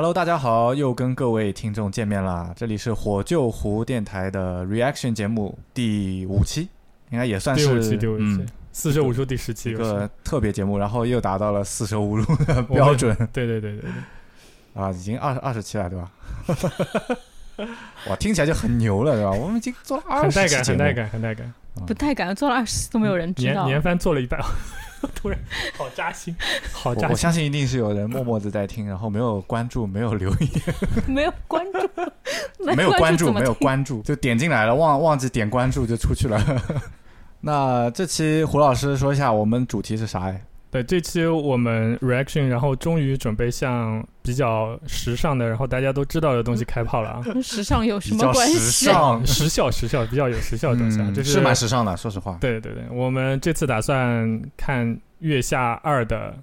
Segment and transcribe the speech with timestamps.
[0.00, 2.54] Hello，大家好，又跟各位听众见面啦！
[2.56, 6.70] 这里是火救湖电台的 Reaction 节目第五期，
[7.10, 16.10] 应该也算是第五期，第五期嗯，四舍五入第十期一个特别节目，然后又达到了四舍五入的标准 对对对对对，啊，已经二二十期了，对吧？
[18.08, 19.32] 哇，听起来就很牛了，对吧？
[19.32, 21.52] 我们已经做了二很带感，十期节目，很带感，很带感。
[21.86, 23.64] 不带感，做了二十都没有人知道。
[23.64, 24.40] 年年番做了一半，
[25.14, 25.38] 突然
[25.76, 26.34] 好扎心，
[26.72, 27.08] 好扎心。
[27.08, 30.50] 我我相信一定是有人默默的在听，然后没有关注，没有留言，
[31.08, 31.88] 没有关注，
[32.74, 36.42] 没有关注，没有关注，就点进来了，忘忘记点关注就出去了。
[37.40, 40.42] 那这期胡老师说一下，我们主题是啥哎？
[40.70, 47.22] 对，这期我们 reaction，然后终于准备向比较时尚的，然后大家都知道的东西开炮了啊。
[47.24, 48.86] 跟 时尚有什么关系时？
[48.86, 52.38] 尚，时效，时效比较有时效的东西啊，嗯就是蛮时尚的，说实话。
[52.40, 54.86] 对对对，我们这次打算看
[55.18, 56.36] 《月下二》的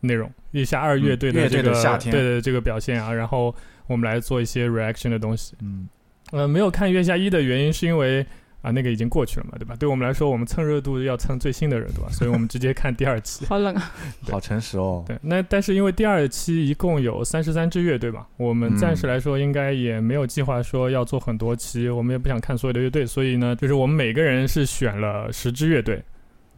[0.00, 3.54] 内容，《月下二》乐队的这个、的夏天对对这个表现啊，然后
[3.86, 5.54] 我们来做一些 reaction 的东西。
[5.62, 5.88] 嗯，
[6.32, 8.26] 呃，没有看《月下一》的原因是因为
[8.62, 9.74] 啊、那个已经过去了嘛，对吧？
[9.76, 13.44] 对我们来说，我们蹭热度要蹭最新的热度啊，所以我们直接看第二期。
[13.48, 13.92] 好冷啊！
[14.30, 15.02] 好诚实哦。
[15.06, 26.02] 对，那但是因为第二期一共有三十三支乐队嘛，我们嗯暂时来说应该也没有计划说要做很多期，我们也不想看所有的乐队，所以呢，就是我们每个人是选了十支乐队，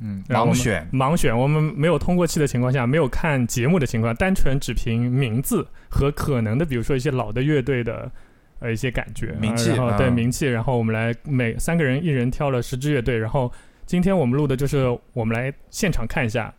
[0.00, 8.10] 嗯，盲选，盲选，我们没有通过期的情况下，没有看节目的情况，单纯只凭名字和可能的，比如说一些老的乐队的
[8.62, 13.52] 呃一些感觉，名气啊然后对嗯名气，然后我们来每三个人一人挑了十支乐队，然后
[13.84, 16.54] 今天我们录的就是我们来现场看一下，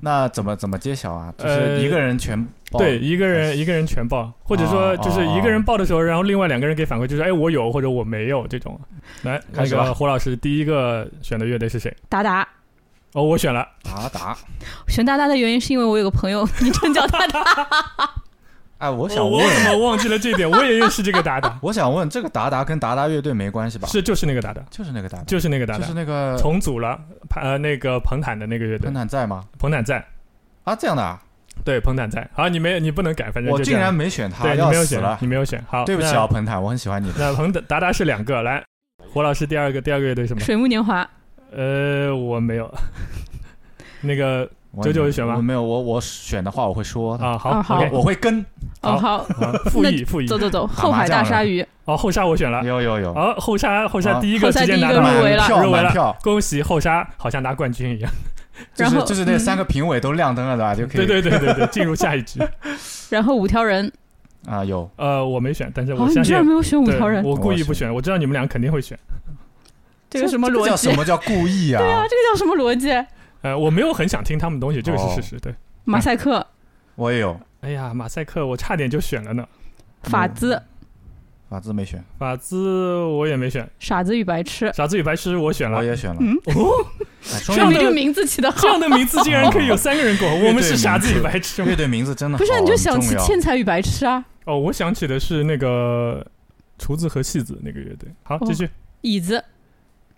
[0.00, 1.34] 那怎么怎么揭晓啊？
[1.36, 8.80] 就是呃一个人全报对，一个人一个人全报，或者说就是一个人报的时候，然后另外两个人给反馈，就是哎我有或者我没有这种。
[9.22, 11.94] 来，那开始吧个胡老师第一个选的乐队是谁？
[12.08, 12.46] 达达
[13.14, 14.36] 哦，我选了，达达。
[14.86, 17.40] 选达达的原因是因为我有个朋友昵称叫达达，
[18.78, 20.48] 哎，我我想问，我怎么忘记了这点？
[20.48, 23.88] 我也认识这个达达， 我想问，这个达达跟达达乐队没关系吧？
[23.88, 24.62] 是就是那个达达。
[24.70, 26.98] 就是那个达达，就是那个达达，就是那个重组了，
[27.34, 29.44] 呃，那个彭坦的那个乐队彭，坦在吗？
[29.58, 30.04] 彭坦在，
[30.62, 31.20] 啊，这样的啊，
[31.64, 32.28] 对，彭坦在。
[32.32, 35.26] 好，你没你不能改，反正我竟然没选他，对你没有选了，你。
[35.26, 35.62] 没有选。
[35.68, 37.12] 好，对不起啊，彭坦，我很喜欢你。
[37.18, 37.30] 那。
[37.30, 38.62] 那彭达达是两个，来，
[39.12, 40.40] 胡老师第二个第二个乐队什么？
[40.40, 41.08] 水木年华。
[41.50, 42.72] 呃，我没有。
[44.00, 44.48] 那个我
[44.84, 48.44] 九九有选吗我没有，我我选的话我会说，啊，好啊好，OK，我会跟。
[48.82, 50.38] 哦，好，啊 复议复议走。
[50.38, 52.62] 走走，后海大鲨鱼，哦，后沙我选了。
[52.62, 58.10] 有有有，好，后沙后沙第一个后沙第一直接拿入围了入围了恭喜后沙，好像拿冠军一样。
[58.74, 60.74] 就是然后嗯就是那三个评委都亮灯了对吧？
[60.74, 62.40] 就可以对对对对对，进入下一局。
[63.10, 63.90] 然后五条人。
[64.46, 68.98] 啊有呃，我没选，但是哦，我相信你居然没有选五对条人，我故意不我选，我知道你们俩肯定会选。
[70.08, 70.94] 这个什么逻辑这叫什？
[70.96, 71.78] 么叫故意啊？
[71.82, 72.88] 对啊，这个叫什么逻辑？
[73.42, 75.38] 呃，我没有很想听他们东西，这个是哦事实。
[75.40, 75.54] 对，
[75.84, 76.46] 马赛克、
[76.96, 79.46] 我也有，哎呀，马赛克我差点就选了呢，
[80.02, 80.60] 法兹、
[81.48, 84.72] 法兹没选，法兹我也没选，傻子与白痴。
[84.74, 85.84] 傻子与白痴我选了我。
[85.84, 86.16] 也选了。
[86.20, 86.86] 嗯，哦，
[87.46, 88.68] 这样的这个名字起的好这。
[88.68, 91.76] 样的名字竟然可以有三个人过， 我们是傻子与白痴吗乐？
[91.76, 96.26] 队名字真的不是，你就想起天才与白痴啊，哦，我想起的是那个
[96.78, 98.10] 厨子和戏子那个乐队。
[98.24, 98.68] 好，哦继续。
[99.00, 99.42] 椅子。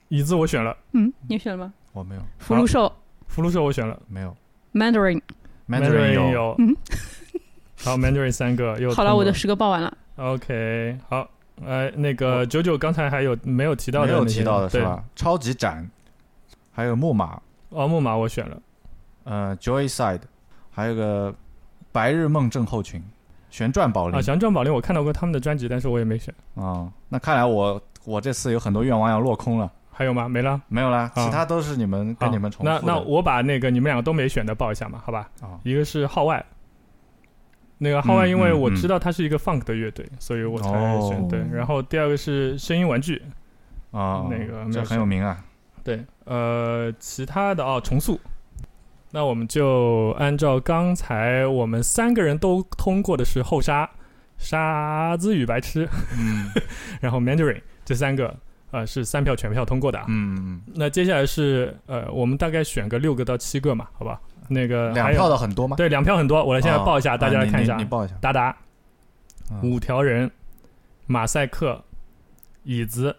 [0.09, 1.73] 椅子我选了，嗯，你选了吗？
[1.93, 2.93] 我没有福禄寿、
[3.31, 4.37] 福禄寿我选了 Oh, 没有
[4.75, 5.21] Mandarin。
[5.69, 6.77] Mandarin 有有嗯，
[7.83, 9.97] 好，Mandarin 三个 又好了，我的十个报完了。
[10.17, 11.29] OK 好。
[11.65, 14.13] 呃，那个九九刚才还有没有提到的没？
[14.19, 14.83] 有提到的是？
[14.83, 15.05] 吧？
[15.15, 15.87] 超级展，
[16.73, 18.59] 还有木马，哦，木马我选了。
[19.25, 20.23] 呃，Joyside，
[20.71, 21.35] 还有个
[21.93, 23.03] 白日梦症候群，
[23.51, 26.35] 旋转宝林啊，旋转宝林我看到过他们的专辑，但是我也没选。
[26.55, 26.91] 啊。
[27.11, 30.27] 那看来我我这次有很多愿望要落空了，还有吗？
[30.27, 30.59] 没了。
[30.69, 32.81] 没有啦，啊其他都是你们跟你们重复的。
[32.87, 35.29] 那那我把那个你们两个都没选的报一下嘛，好吧？
[35.43, 36.43] 啊，一个是号外，
[37.77, 40.71] 那个号外，因为我知道它是一个 funk 的乐队，所以我才
[41.03, 41.45] 选、哦对。
[41.53, 43.21] 然后第二个是声音玩具，
[43.91, 45.45] 啊，那个没这很有名啊。
[45.85, 46.03] 对。
[46.25, 48.19] 呃，其他的哦，重塑。
[49.11, 53.91] 那我们就按照刚才我们三个人都通过的是后沙、
[54.39, 55.87] 沙子与白痴，
[56.19, 56.51] 嗯
[57.03, 58.35] 然后 Mandarin 这三个，
[58.71, 60.05] 呃，是三票全票通过的啊。
[60.09, 64.21] 嗯那接下来是呃，我们大概选个六个到七个嘛，好吧？
[64.49, 65.77] 那个嗯，两还有票的很多吗？
[65.77, 67.77] 对，两票很多，我来现在哦报一下，大家来看一下。
[67.77, 68.15] 你你报一下。
[68.21, 68.57] 达达、
[69.51, 70.31] 嗯五条人、
[71.07, 71.83] 马赛克、
[72.63, 73.15] 椅子、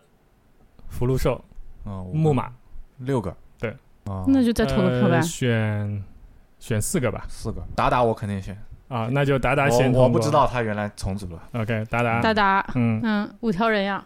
[0.88, 1.44] 福禄寿、
[1.84, 2.50] 哦木马，
[2.98, 3.36] 六个。
[3.60, 3.70] 对，
[4.06, 5.22] 啊，那就再投个票呗呃。
[5.22, 6.04] 选
[6.60, 7.26] 选四个吧。
[7.28, 7.62] 四个。
[7.76, 8.58] 达达我肯定选，
[8.88, 10.32] 啊，那就达达先我我不知。
[10.32, 11.42] 道他原来重组了。
[11.54, 14.04] OK，达达，达达，嗯嗯，五条人呀，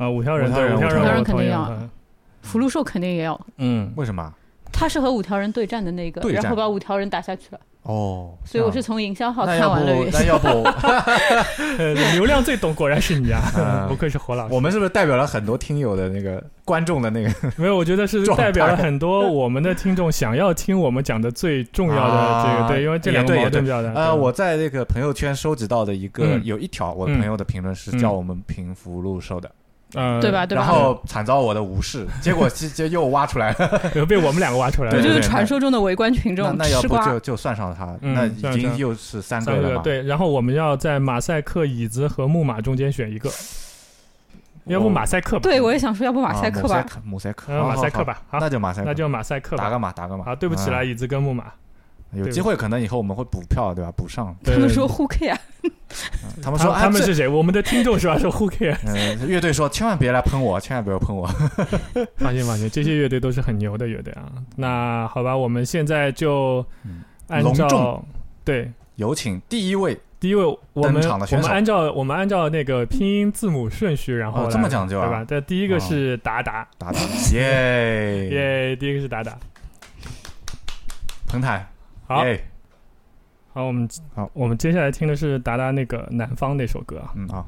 [0.00, 1.60] 啊，五条人，对，五条人五条五条人我同意肯定要。
[1.60, 1.90] 了
[2.42, 3.38] 福禄寿肯定也要。
[3.58, 4.32] 嗯，为什么？
[4.72, 7.60] 他是和五条人对战的那个然后把五条人打下去了。
[7.82, 10.46] 哦，所以我是从营销号看完了那要不。
[11.78, 14.54] 呃流量最懂果然是你啊嗯， 不愧是火老师。
[14.54, 23.92] 我们是不是代表了很多听友的那个观众的那个没有，我觉得是代表了很多我们的听众想要听我们讲的最重要的这个，啊对，因为这两个也对矛盾比较大。
[23.94, 26.40] 呃，我在那个朋友圈收集到的一个嗯。
[26.44, 27.98] 有一条我朋友的评论是嗯。
[27.98, 29.50] 叫我们平福禄寿的，
[29.94, 30.46] 呃，对吧？
[30.46, 30.64] 对吧？
[30.64, 33.90] 然后惨遭我的无视， 结果直接又挖出来了。
[33.92, 34.04] 对？
[34.06, 34.96] 被我们两个挖出来了。
[34.96, 37.20] 对就是对对传说中的围观群众那那要不就。
[37.20, 43.30] 就算上他，嗯那已经又是三三个了对，然后我们要在马赛克、椅子和木马中间选一个，
[44.64, 45.42] 要不马赛克吧？
[45.42, 46.68] 对，我也想说，要不马赛克吧？
[47.04, 48.22] 马赛克，马赛克，吧。
[48.28, 49.64] 好好，那就马赛克，那就马赛克吧。
[49.64, 50.24] 打个码，打个码。
[50.30, 51.44] 啊，对不起啦，嗯椅子跟木马。
[52.12, 53.92] 有机会可能以后我们会补票，对吧？
[53.96, 54.34] 补上。
[54.44, 55.36] 他们说 Who care？
[56.42, 57.26] 他们说，他们是谁？
[57.26, 58.16] 我们的听众是吧？
[58.16, 58.76] 说 Who care？
[58.86, 61.26] 嗯，乐队说千万别来喷我，千万不要喷我。
[62.16, 64.30] 放心放心，这些乐队都是很牛的乐队啊。
[64.56, 68.04] 那好吧，我们现在就嗯按照
[68.44, 75.24] 对有请第一位，第一位，我们我们按照我们按照那个拼音字母顺序，然后哦这么讲究啊对吧？
[75.28, 77.00] 这第一个是达达，达达，
[77.32, 78.28] 耶，
[78.70, 79.36] 耶，第一个是达达。
[81.26, 81.64] 彭台，
[82.06, 82.44] 好，耶，
[83.52, 87.12] 好，我们好，我们接下来听的是达达那个南方那首歌啊。
[87.16, 87.44] 嗯啊，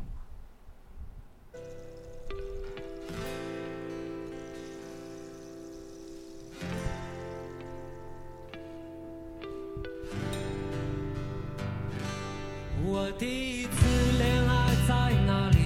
[12.84, 13.70] 我第一次
[14.19, 15.58] 恋爱在哪里？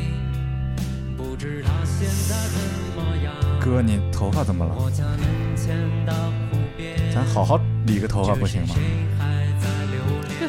[1.16, 2.60] 不知他现在怎
[2.94, 3.32] 么样。
[3.58, 4.76] 哥，你头发怎么了？
[7.14, 8.74] 咱好好理个头发不行吗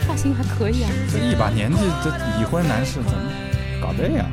[0.07, 0.89] 发型还可以啊。
[1.11, 2.09] 这一把年纪，这
[2.39, 3.31] 已婚男士怎么
[3.81, 4.25] 搞这样？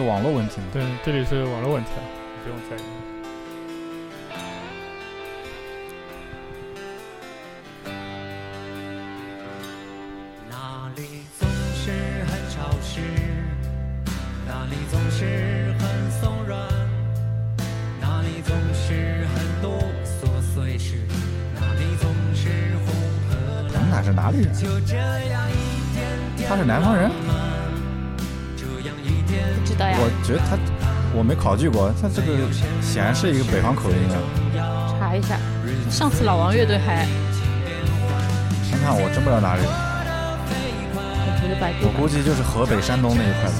[0.00, 0.66] 是网络问题吗？
[0.72, 2.00] 对，这里是网络问题啊，
[2.42, 2.80] 不用在意。
[10.48, 11.02] 哪里
[11.38, 11.90] 总是
[12.30, 13.02] 很潮湿，
[14.48, 16.58] 哪里总是很松软，
[18.00, 20.96] 哪里总是很多琐碎事，
[21.54, 22.48] 哪里总是
[22.86, 22.94] 红
[23.28, 23.72] 和蓝。
[23.74, 24.54] 咱们俩是哪里人？
[24.54, 26.08] 就这样一天
[26.38, 27.10] 天他是南方人？
[29.80, 30.58] 我觉得他，
[31.16, 32.28] 我没考据过，他这个
[32.82, 34.16] 显然是一个北方口音啊。
[34.98, 35.38] 查一下。
[35.90, 37.06] 上次老王乐队还，
[38.70, 39.70] 看看我真不知道哪里人，
[40.94, 43.56] 我觉得百度，我估计就是河北、山东那一块的。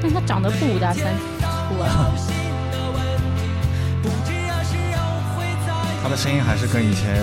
[0.00, 1.02] 但他长得不五大三
[1.40, 2.12] 粗啊。
[6.02, 7.14] 他的声音还是跟以前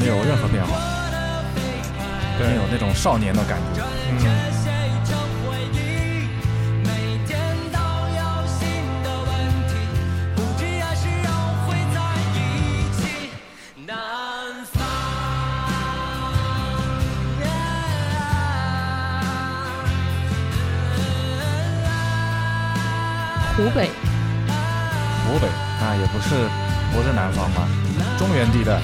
[0.00, 0.78] 没有任何变化，
[2.38, 3.82] 对没有那种少年的感觉。
[4.10, 4.51] 嗯，
[23.62, 23.88] 湖北，
[25.24, 26.34] 湖北啊，也不是
[26.92, 27.62] 不是南方吧，
[28.18, 28.80] 中原地带。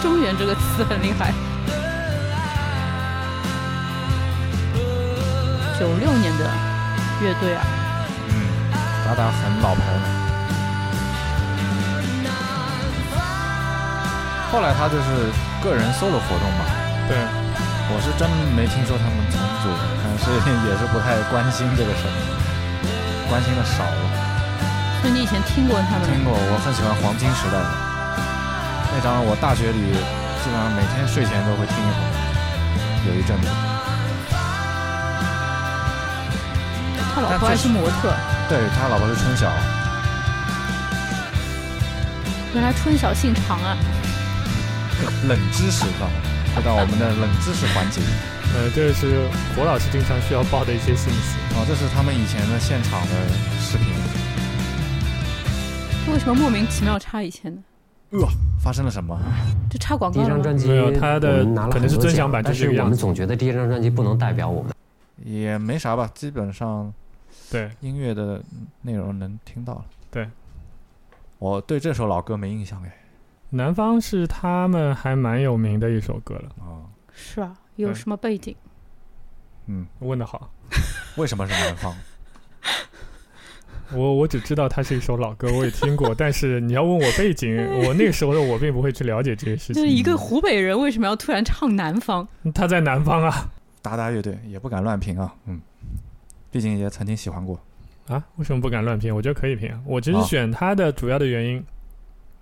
[0.00, 1.34] 中原这个词很厉害。
[5.76, 6.48] 九六年的
[7.20, 7.66] 乐队啊，
[8.28, 8.46] 嗯，
[9.04, 10.02] 达达很老牌了。
[14.52, 15.32] 后来他就是
[15.64, 16.64] 个人 solo 活动嘛，
[17.08, 17.16] 对，
[17.90, 19.68] 我是真没听说他们重组，
[20.04, 20.30] 但是
[20.70, 22.14] 也是不太关心这个事儿，
[23.34, 24.02] 关心的少了。
[25.02, 27.66] 所以你以前听过他们听过，我很喜欢黄金时代的
[28.94, 29.90] 那张，我大学里
[30.38, 32.06] 基本上每天睡前都会听一会儿，
[33.10, 33.48] 有一阵子。
[37.12, 38.14] 他老婆还是模特，
[38.48, 39.50] 对他老婆是春晓，
[42.54, 43.74] 原来春晓姓常啊。
[45.26, 46.06] 冷知识到
[46.54, 48.00] 回到我们的冷知识环节。
[48.56, 51.38] 呃，这是火老师经常需要报的一些信息。
[51.56, 53.88] 哦，这是他们以前的现场的视频。
[56.12, 57.60] 为什么莫名其妙插以前呢？
[58.10, 58.20] 呃，
[58.62, 59.18] 发生了什么？
[59.68, 60.24] 这插广告第？
[60.24, 64.72] 一张专辑，没有他的可能是尊享版奖但是我们总觉得第一张专辑不能代表我们。
[65.24, 66.94] 也没啥吧，基本上
[67.50, 68.40] 对，音乐的
[68.82, 69.84] 内容能听到了。
[70.12, 70.28] 对，
[71.40, 72.96] 我对这首老歌没印象哎。
[73.50, 76.48] 南方是他们还蛮有名的一首歌了。
[76.60, 76.82] 哦，
[77.12, 77.52] 是吧？
[77.76, 78.54] 有嗯什么背景？
[79.66, 80.50] 嗯，问的好。
[81.16, 81.94] 为什么是南方？
[83.92, 87.54] 我我只知道它是一首老歌，我也听过，但是你要问我背景，
[87.86, 89.74] 我那个时候的我并不会去了解这些事情。
[89.74, 92.26] 就是一个湖北人为什么要突然唱南方？
[92.54, 93.48] 他在南方啊
[93.82, 95.60] 达达乐队也不敢乱评啊，嗯，
[96.50, 97.60] 毕竟也曾经喜欢过。
[98.08, 99.14] 啊，为什么不敢乱评？
[99.14, 99.80] 我觉得可以评啊。
[99.86, 101.64] 我其实啊选他的主要的原因，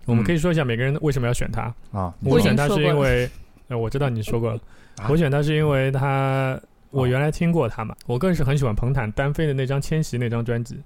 [0.07, 1.75] 我们嗯可以说一下每个人为什么要选他。
[1.93, 3.29] 啊，我选他是因为，
[3.69, 4.61] 呃，我知道你说过了，啊
[5.09, 6.59] 我选他是因为他，
[6.91, 10.81] 我哦原来听过他嘛，我个人是很喜欢彭坦单飞的那张《迁徙》那张专辑，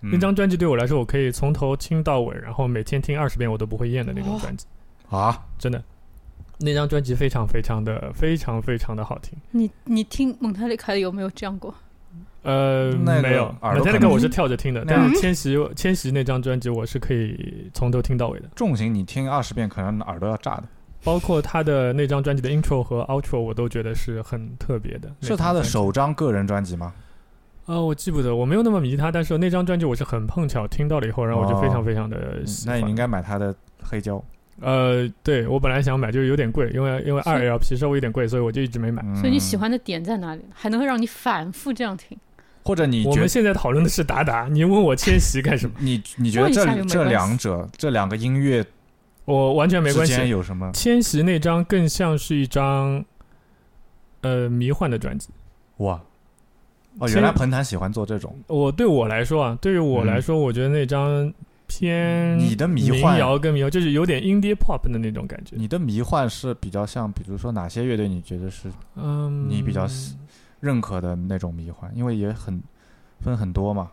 [0.00, 4.66] 嗯那张专辑对我来说，我可以从头听到尾，然后每天听二十遍我都不会厌的那种哦专辑，
[5.10, 5.82] 啊，真的。
[6.58, 11.74] 那张专辑非常非常的非常非常的好听，你你听蒙特利凯有没有这样过？
[12.42, 20.64] 呃，那个没有，耳朵可能我是跳着听的，但是千玺千玺那张专辑我是可以从头听到尾的，重型你听二十遍，可能耳朵要炸的。
[21.04, 25.10] 包括他的那张专辑的 intro 和 outro 我都觉得是很特别的。
[25.20, 26.92] 是他的首张个人专辑吗？
[27.66, 32.78] 啊、我记不得，我没有那么迷他，但是那张专辑我是很碰巧听到了以后，然后我就非常非常的嗯喜欢。
[32.80, 34.22] 那你应该买他的黑胶。
[34.60, 39.02] 呃，对我本来想买，就是有点贵，因为因为二 LP 稍微有点贵，所以我就一直没买。
[39.14, 40.42] 所以你喜嗯，欢的点在哪里？
[40.52, 42.18] 还能让你反复这样听？
[42.64, 45.74] 或者你我们现在讨论的是达达，你问我千玺干什么？
[45.78, 48.64] 你你觉得这这两者这两个音乐
[49.24, 50.14] 我完全没关系。
[50.14, 50.70] 间有什么？
[50.72, 53.04] 千玺那张更像是一张
[54.22, 55.28] 呃迷幻的专辑。
[55.78, 56.00] 哇，
[56.98, 58.36] 哦，原来彭坦喜欢做这种。
[58.46, 61.32] 我对我来说啊，对于我来说，我觉得那张
[61.66, 65.56] 偏嗯你的迷幻民谣跟民谣，就是有点 indie pop 的那种感觉。
[65.56, 70.16] 你的迷幻是比较像，比如说哪些乐队你觉得是嗯，你比较喜
[70.60, 71.90] 认可的那种迷幻？
[71.96, 72.62] 因为也很
[73.20, 73.90] 分很多嘛。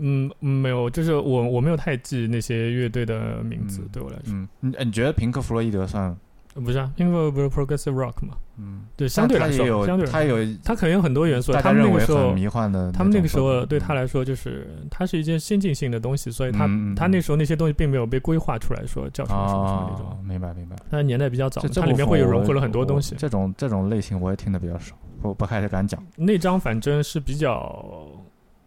[0.00, 6.16] 嗯，嗯没有，就是我我没有太记那些乐队的名字，嗯对我来说，嗯，你你觉得平克·弗洛伊德算？
[6.52, 12.90] 呃不是啊，因为不是 progressive rock 嘛，嗯，对，相对来说，相对来说他有它可能有很多元素，大他那个时候很迷幻的。
[12.90, 20.06] 他们那个时候对他嗯来说，就是它是一件先进性的东西，所以他、他那时候那些东西并没有被规划出来说叫什么什么什么那种。
[20.06, 20.74] 哦，明白明白。
[20.90, 23.14] 它年代比较早它里面会有融合了很多东西。
[23.16, 26.04] 这种这种类型我也听的比较少，我不太敢讲。
[26.16, 28.09] 那张反正是比较，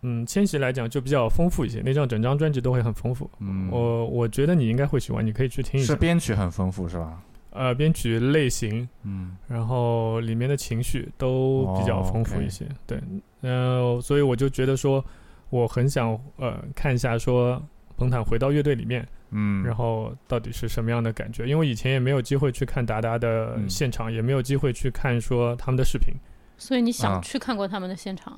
[0.04, 1.82] 嗯，千玺来讲就比较丰富一些。
[1.84, 3.30] 那张整张专辑都会很丰富。
[3.40, 6.00] 嗯，我我觉得你应该会喜欢，你可以去听一下是。
[6.00, 7.22] 编曲很丰富是吧？
[7.52, 12.66] 呃，编曲类型，嗯然后里面的情绪都比较丰富一些。
[12.88, 13.00] 对，
[13.42, 15.04] 呃，所以我就觉得说，
[15.52, 17.62] 我很想呃看一下说
[17.96, 21.46] 彭坦回到乐队里面，嗯，然后到底是什么样的感觉？
[21.46, 26.12] 因为以前也没有机会去看达达的嗯现场，也没有机会去看说他们的视频，
[26.58, 28.36] 所以你啊想去看过他们的现场？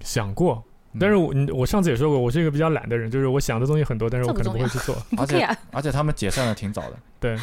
[0.00, 0.64] 想过。
[0.92, 4.94] 嗯但是我你我上次也说过，我是一个比较懒的人，就是我想的东西很多，但是我可能不会去做。
[5.16, 5.48] 而且！
[5.72, 7.36] 而且他们解散的挺早的， 对，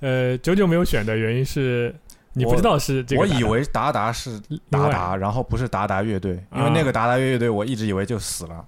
[0.00, 1.94] 呃，九九没有选的原因是
[2.32, 8.64] 你不知道是这个我以为达达是达达，然后不是达达乐队，因为啊那个达达乐队我一直以为就死了，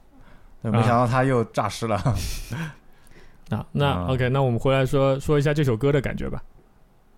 [0.63, 1.97] 对没想到他又诈尸了。
[3.49, 6.43] 啊，那、啊 OK，那我们回来说说一下这首歌的感觉吧，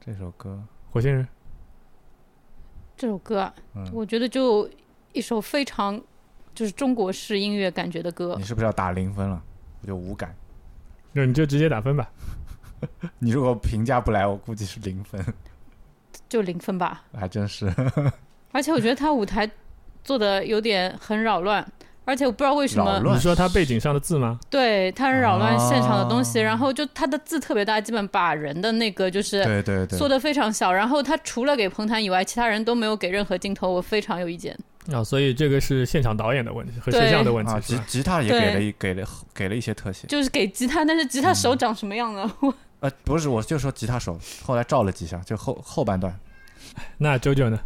[0.05, 1.25] 这首歌，《火星人》。
[2.97, 3.53] 这首歌
[3.93, 4.71] 我觉得就
[5.13, 6.01] 一首非常
[6.55, 8.45] 就是中国式音乐感觉的歌你。
[8.45, 9.43] 是不是要打零分了？
[9.83, 10.35] 我就无感。
[11.13, 12.09] 那你就直接打分吧。
[13.19, 15.25] 你如果评价不来，我估计是零分，
[16.29, 17.03] 就零分吧。
[17.19, 17.73] 还真是。
[18.53, 19.51] 而且我觉得他舞台
[20.03, 21.67] 做的有点很扰乱，
[22.05, 24.39] 而且我不知道为什么，你说他背景上的字吗？
[24.51, 34.57] 对他很扰乱现场的东西，哦然后就他的字特别大，基本把人的那个就是对对对缩，的非常小，然后他除了给彭坦以外，其他人都没有给任何镜头，我非常有意见。
[34.93, 40.07] 啊，所以这个是现场导演的问题和摄像的问题啊，吉吉他也给了一给了给了一些特写。
[40.07, 42.31] 就是给吉他，但是吉他手长什么样呢？
[42.41, 46.15] 我呃，不是，我就说吉他手，后来照了几下，就后后半段，
[46.99, 47.59] 那九九呢？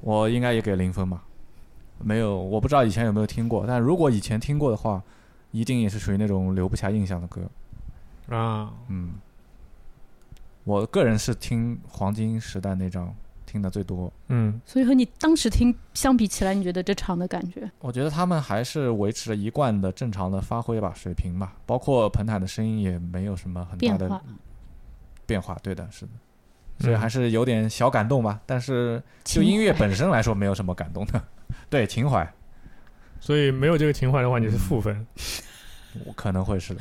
[0.00, 1.22] 我应该也给零分吧。
[1.98, 5.02] 没有，我不知道以前有没有听过，但如果以前听过的话，
[5.50, 7.42] 一定也是属于那种留不下印象的歌。
[8.34, 9.12] 啊，嗯，
[10.64, 13.14] 我个人是听黄金时代那张
[13.52, 14.10] 听的最多。
[14.28, 17.70] 嗯，所以和你当时听相比起来，你觉得这场的感觉？
[17.80, 24.22] 我觉得他们还是维持了一贯的正常的发挥吧，水平吧，包括彭坦的声音也没有什么很大的变化
[25.26, 25.58] 变化。
[25.62, 26.12] 对的，是的，
[26.78, 28.40] 所以嗯还是有点小感动吧。
[28.46, 31.22] 但是就音乐本身来说，没有什么感动的。
[31.68, 32.26] 对情怀，
[33.20, 35.06] 所以没有这个情怀的话，你是负分。
[36.06, 36.80] 我可能会是的。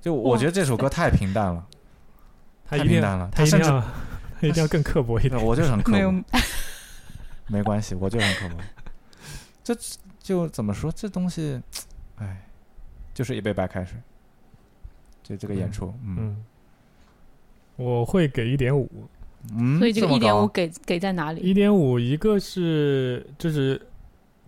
[0.00, 1.66] 就我觉得这首歌太平淡了，
[2.66, 3.28] 太平淡了。
[3.30, 3.84] 他甚至他
[4.48, 5.42] 一定要更刻薄一点。
[5.44, 6.24] 我就是很刻没有薄，
[7.48, 8.62] 没关系，我就很刻薄。
[9.62, 9.76] 这
[10.18, 10.90] 就怎么说？
[10.92, 11.60] 这东西，
[12.16, 12.48] 哎，
[13.12, 13.98] 就是一杯白开水。
[15.22, 16.44] 就这个演出，嗯，嗯，
[17.76, 18.90] 我会给一点五。
[19.56, 21.40] 嗯，所以这个一点五给给在哪里？
[21.40, 23.80] 一点五，一个是就是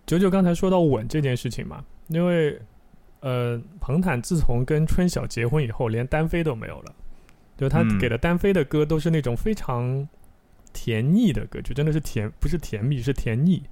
[0.05, 2.59] 九九刚才说到稳这件事情嘛，因为
[3.21, 6.95] 呃，彭坦自从跟春晓结婚以后，连单飞都没有了，
[7.63, 10.05] 就他嗯给的单飞的歌都是那种非常
[10.73, 13.63] 甜腻的歌曲，真的是甜，不是甜蜜，是甜腻。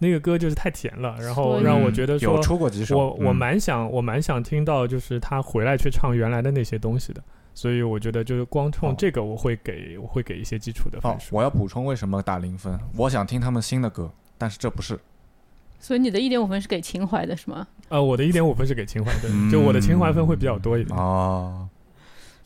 [0.00, 7.22] 那个歌就是太甜了，然后让我觉得嗯有，出过几首，我我嗯蛮想我蛮想听到就是他回来去唱原来的那些东西的，
[7.54, 14.98] 所以我觉得就是光冲哦这个我会给我会给一些基础的分哦，我要补充为什么打零分，我想听他们新的歌，但是这不是，
[15.78, 17.66] 所以你的一点五分是给情怀的是吗？
[17.88, 20.96] 呃，我的一点五分是给情怀的，嗯就我的情怀分会比较多一点。
[20.98, 21.67] 哦，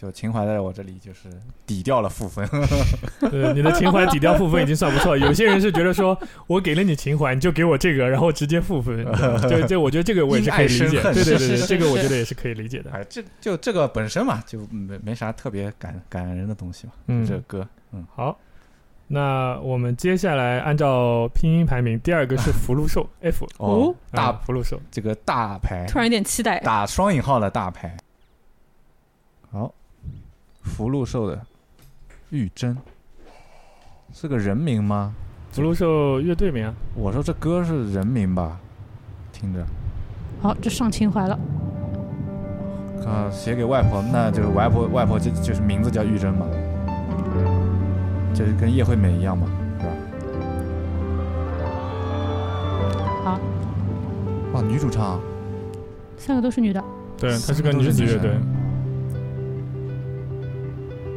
[0.02, 1.28] 就情怀在我这里就是
[1.64, 2.44] 抵掉了负分，
[3.30, 5.16] 对，你的情怀抵掉负分已经算不错。
[5.16, 6.18] 有些人是觉得说
[6.48, 8.98] 我给了你情怀，你就给我这个，然后直接负分。
[9.08, 11.00] 你知道吗这这，我觉得这个我也是可以理解。
[11.02, 12.90] 对对对对，是是这个我觉得也是可以理解的。
[12.90, 18.36] 哎，这就这个本身嘛，就没没啥特别感感人的东西嘛，嗯这个歌，嗯，好，
[19.06, 24.80] 那我们接下来按照拼音排名，第二个是福禄寿 F 哦，啊大福禄寿。
[24.90, 26.58] 这个大牌，突然有点期待。
[26.58, 27.96] 打双引号的大牌，
[29.52, 29.72] 好，
[30.62, 31.40] 福禄寿的
[32.30, 32.76] 玉珍
[34.12, 35.12] 是个人名吗？
[35.50, 38.58] 福禄寿乐队名啊，我说这歌是人名吧，
[39.32, 39.64] 听着。
[40.40, 41.38] 好，这上情怀了。
[43.06, 46.46] 啊，写给外婆，那就是外婆，外婆就就是名字叫玉珍嘛，
[48.32, 49.46] 就是跟叶惠美一样嘛，
[49.78, 49.92] 是吧？
[53.24, 53.40] 好，
[54.54, 55.20] 哇，女主唱，
[56.16, 56.82] 三个都是女的。
[57.18, 58.38] 对，她是个女子乐队。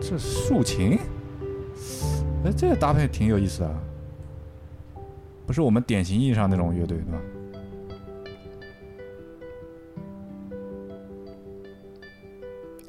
[0.08, 1.00] 这竖琴，
[2.44, 3.76] 哎，这个搭配挺有意思的，
[5.48, 7.18] 不是我们典型意义上那种乐队，对吧？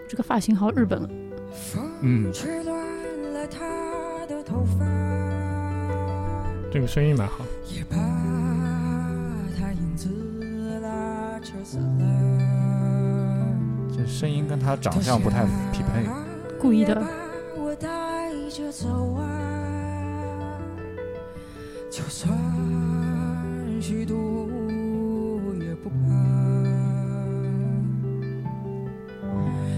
[0.06, 1.08] 这个发型好日本了。
[2.02, 4.84] 嗯，吹乱了他的头发，
[6.70, 7.46] 这个声音蛮好。
[7.74, 7.96] 也把
[9.58, 10.10] 他影子
[10.80, 13.46] 拉扯散了。
[13.96, 16.06] 这声音跟他长相不太匹配。
[16.58, 17.06] 故意的把
[17.56, 17.88] 我带
[18.50, 20.58] 着走啊，
[21.90, 22.32] 就算
[23.80, 24.48] 虚度
[25.60, 25.94] 也不怕。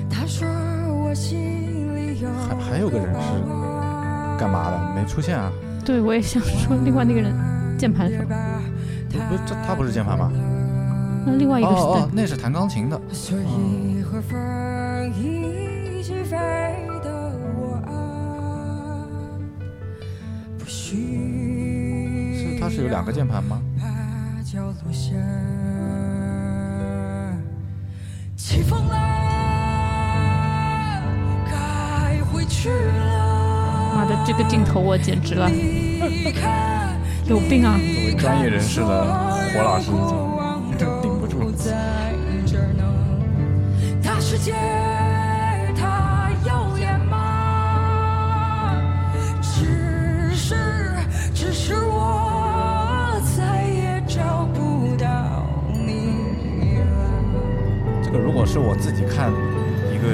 [0.08, 3.18] 他说我心里有还还有个人是
[4.38, 4.94] 干嘛的？
[4.94, 5.52] 没出现啊？
[5.84, 7.34] 对，我也想说另外那个人
[7.76, 8.22] 键盘手，
[9.10, 10.32] 不不，这他不是键盘吗？
[11.26, 13.00] 那另外一个是哦哦，那是弹钢琴的。
[13.12, 14.38] 所以和风
[15.14, 15.77] 一
[16.08, 16.38] 起飞
[17.04, 17.10] 的
[17.54, 17.92] 我啊，
[20.58, 23.60] 不需是它是有两个键盘吗？
[23.78, 23.84] 把
[24.42, 25.12] 脚落下，
[28.36, 28.94] 起风了，
[31.44, 33.92] 该回去了。
[33.94, 35.50] 妈的这个镜头我简直了，
[37.28, 37.76] 有病啊！
[37.76, 39.04] 作为专业人士的
[39.52, 39.94] 火老师已
[40.78, 41.50] 经顶不住。
[41.50, 42.14] 在
[42.46, 42.82] 这儿呢。
[44.02, 44.54] 大世界
[58.60, 59.30] 我自己看
[59.92, 60.08] 一个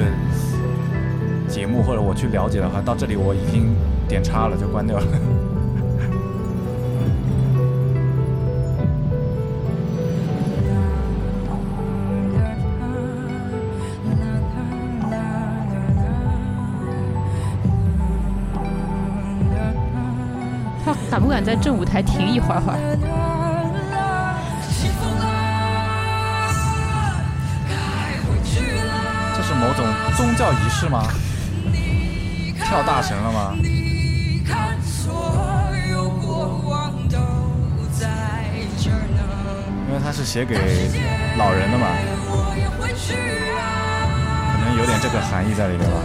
[1.49, 3.75] 节目或者我去了解的话，到这里我已经
[4.07, 5.05] 点叉了，就关掉了。
[20.85, 23.24] 他敢不敢在正舞台停一会儿会儿？
[29.65, 29.83] 某种
[30.15, 31.07] 宗教仪式吗？
[32.55, 33.55] 跳大神了吗？
[39.87, 40.55] 因为他是写给
[41.37, 41.87] 老人的嘛，
[44.51, 45.97] 可能有点这个含义在里面吧，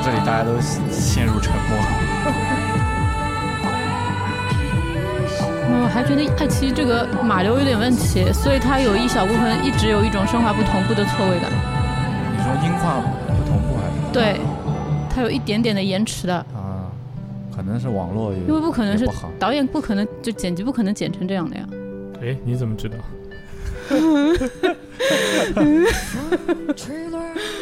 [0.00, 0.58] 这里，大家都
[0.90, 1.76] 陷入沉默。
[5.84, 11.50] 我还觉得爱奇艺这个码流有点问题，所以它有一小部分一直有一种声画不同步的错位感。
[12.32, 13.06] 你说音画不
[13.48, 13.92] 同步还是？
[14.12, 14.40] 对，
[15.10, 16.88] 它有一点点的延迟的，啊，
[17.54, 19.30] 可能是网络也因为不可能是不好。
[19.38, 21.64] 导演不可能就剪辑不可能剪成这样的呀。
[22.22, 22.96] 哎，你怎么知道？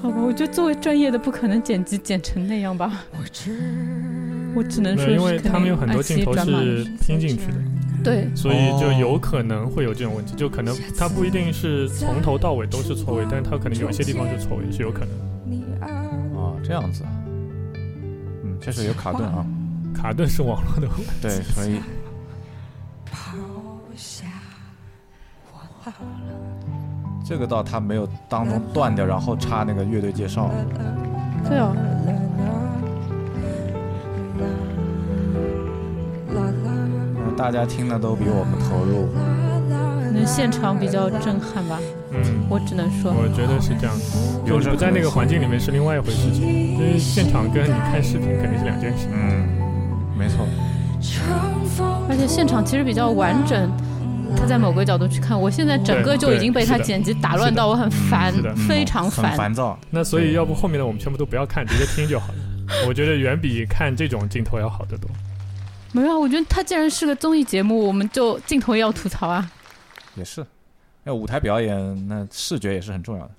[0.00, 7.54] 好吧，我觉得作为专业的不可能剪辑剪成那样吧，我只我只能说，因为他们有很多镜头是拼进去的，
[8.02, 15.32] 对，所以就有可能会有这种问题，就可能它不一定是从头到尾都是错位，但是它可能有一些地方是错位，是有可能。
[15.80, 17.04] 啊，这样子，
[17.74, 19.44] 嗯，确实有卡顿啊，
[19.94, 21.80] 卡顿是网络的问题，对，所以。
[23.04, 23.36] 抛
[23.94, 24.26] 下
[25.52, 26.51] 我好了
[27.24, 30.50] 这个倒他没有当中断掉，然后插那个乐队介绍，
[31.48, 31.74] 对哦，
[36.28, 39.08] 嗯大家听的都比我们投入，
[40.04, 41.80] 可能现场比较震撼吧，
[42.10, 43.10] 嗯，我只能说。
[43.10, 44.04] 我觉得是这样的。
[44.46, 49.08] 有这就是不在那个环境里面是另外一回事情，因为现场跟你看视频肯定是两件事。
[49.10, 49.48] 嗯，
[50.16, 50.46] 没错，
[52.08, 53.68] 而且现场其实比较完整，
[54.36, 58.32] 他在某个角度去看，我现在整个就已经被他剪辑打乱到我很烦
[58.68, 59.36] 非常很烦。
[59.36, 62.34] 烦躁，那所以要不后面的我们全部都不要看，直接听就好了。
[62.86, 65.10] 我觉得远比看这种镜头要好得多。
[65.92, 69.50] 没有啊，我觉得他既然是个综艺节目，我们就镜头也要吐槽啊。
[70.14, 70.44] 也是，
[71.04, 73.30] 要舞台表演那视觉也是很重要的，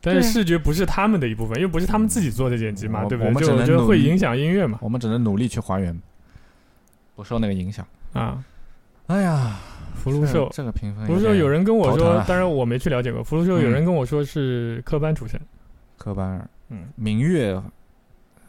[0.00, 3.28] 但是视觉不是他们的一部分，因为不是他们自己做的剪辑嘛，对不对？
[3.28, 4.78] 我们只就能努力就会影响音乐嘛。
[4.80, 5.98] 我们只能努力去还原，
[7.14, 7.86] 不受那个影响。
[8.14, 8.42] 啊，
[9.08, 9.58] 哎呀，
[9.94, 13.22] 福禄寿，这个评分，福禄寿有人跟我说，当然我没去了解过。
[13.22, 15.40] 福禄寿有嗯人跟我说是科班出身，
[15.96, 17.58] 科班儿，嗯，明月，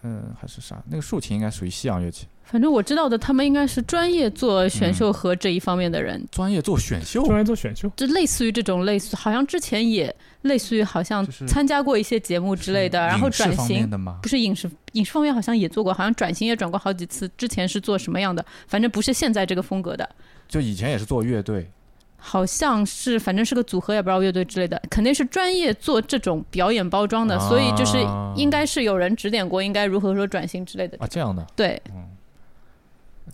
[0.04, 0.84] 嗯，还是啥？
[0.90, 7.90] 那个竖琴应该属于西洋乐器，反正我知道的，他们应该是专业做选秀和这一方面的人，专业做选秀，专业做选秀。
[7.96, 14.20] 就类似于这种类似，好像之前也类似于好像参加过一些节目之类的，然后转型的吗？
[14.22, 17.30] 不是影视影视方面好像也做过，好像转型也转过好几次。
[17.38, 18.46] 之前是做什么样的？
[18.68, 20.08] 反正不是现在这个风格的，
[20.48, 21.70] 就以前也是做乐队，
[22.18, 27.50] 好像是反正是个组合，也不知道乐队之类的，肯定是专业做这种表演包装的，啊。
[27.50, 27.98] 所以就是
[28.36, 30.98] 应该是有人指点过，应该如何说转型之类的。
[31.00, 31.82] 啊，这样的，对，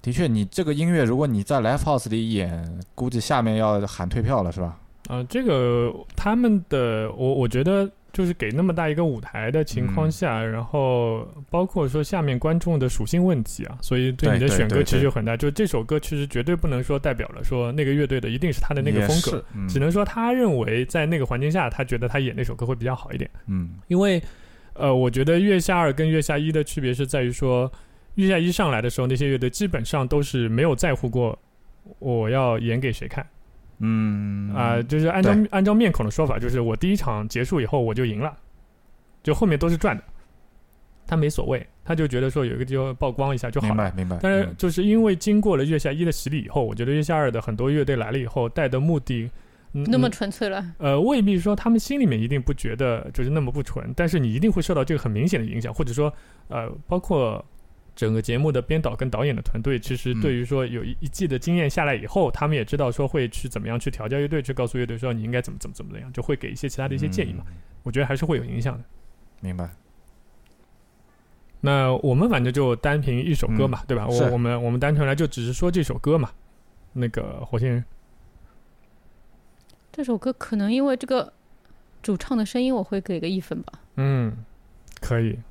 [0.02, 4.78] 的确，你这个音乐如果你在 live house 里演，估计下面要喊退票了，是吧？
[5.08, 15.38] 啊，这个他们的我我觉得就是给那么大一个舞台的情况嗯下，然后包括说下面观众的属性问题啊，所以对对你的选歌其实有很大。
[15.38, 23.30] 就这首歌其实绝对不能说代表了说那个乐队的一定是他的那个风格，嗯只能说他认为在那个环境下，他觉得他演那首歌会比较好一点。
[23.48, 24.22] 嗯因为
[24.74, 27.72] 呃，我觉得月下二跟月下一的区别是在于说，
[28.16, 31.38] 月下一上来的时候，那些乐队基本上都是没有在乎过
[32.00, 33.26] 我要演给谁看。
[33.84, 38.32] 嗯啊、就是按照按照面孔的说法，就是我第一场结束以后我就赢了，
[39.24, 40.04] 就后面都是赚的，
[41.08, 43.74] 他没所谓，他就觉得说有一个地方曝光一下就好了。
[43.74, 44.20] 明白明白。
[44.22, 49.30] 但是嗯就是因为经过了月下一的洗礼以后，我觉得月下二的很多乐队来了以后带的目的，
[49.74, 50.64] 嗯那么嗯纯粹了。
[50.78, 56.14] 呃未必说他们心里面一定不觉得就是那么不纯，但是你一定会受到这个很明显的影响，或者说
[56.50, 57.44] 呃包括。
[57.96, 67.44] 整个节目的编导跟导演的团队，其实嗯对于说有一一季的经验下来以后，他们也知道说会去怎么样去调教乐队，去告诉乐队说你应该怎么怎么怎么样，就会给一些其他的一些建议嘛。
[67.48, 68.84] 嗯我觉得还是会有影响的。
[69.40, 69.68] 明白。
[71.62, 74.08] 那我们反正就单凭一首歌嘛，对吧？
[74.08, 76.30] 我我们我们单纯来就只是说这首歌嘛。
[76.94, 77.84] 那个火星人，
[79.92, 81.34] 这首歌可能因为这个
[82.04, 83.74] 主唱的声音，我会给个一分吧。
[83.96, 84.46] 嗯，
[85.00, 85.44] 可以，嗯，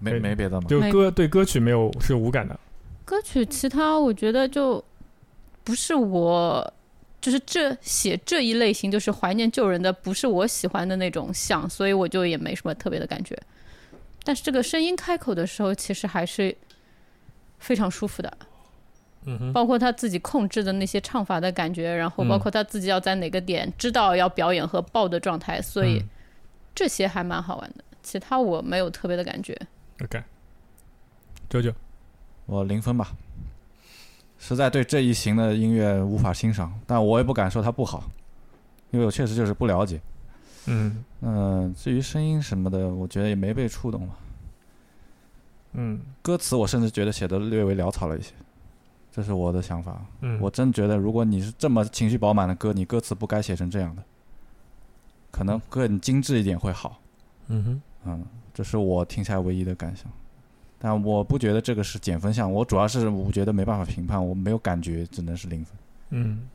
[0.00, 0.66] 没没别的吗？
[0.68, 2.58] 就歌对歌曲没有是无感的。
[3.04, 4.82] 歌曲其他我觉得就
[5.62, 6.72] 不是我，
[7.20, 13.36] 就是这写这一类型就是怀念旧人的，不是我喜欢的那种像，所以我就也没什么特别的感觉。
[14.24, 16.56] 但是这个声音开口的时候，其实还是
[17.58, 18.38] 非常舒服的，
[19.26, 26.08] 嗯哼，包括他自己控制的那些唱法的感觉，然后包括他自己要在哪个点知道要表演和爆的状态，所以嗯
[26.74, 27.84] 这些还蛮好玩的。
[28.02, 29.58] 其他我没有特别的感觉。
[30.02, 30.22] OK，
[31.48, 31.72] 九九，
[32.46, 33.10] 我零分吧。
[34.38, 38.10] 实在对这一型的音乐无法欣赏，但我也不敢说它不好，
[38.90, 40.00] 因为我确实就是不了解。
[40.66, 44.16] 嗯嗯、至于声音什么的，我觉得也没被触动吧。
[45.72, 48.32] 嗯歌词我甚至觉得写的略微潦草了一些，
[49.12, 50.00] 这是我的想法。
[50.20, 54.02] 嗯，我真觉得，如果你是这么情绪饱满的歌，你歌词不该写成这样的，
[55.30, 56.98] 可能更精致一点会好。
[57.48, 60.10] 嗯哼，嗯，这是我听下来唯一的感想。
[60.82, 65.76] 但我不觉得这个是减分项，我主要是我觉得没办法评判，我没有感觉，只能是零分。
[66.10, 66.48] 嗯，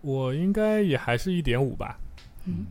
[0.00, 1.98] 我应该也还是一点五吧，
[2.44, 2.66] 嗯，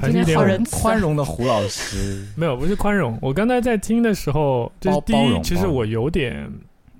[0.00, 0.24] 还是一点五。
[0.24, 3.16] 今天好仁慈啊宽容的胡老师，没有，不是宽容。
[3.22, 6.52] 我刚才在听的时候，就是第一，包包容其实我有点，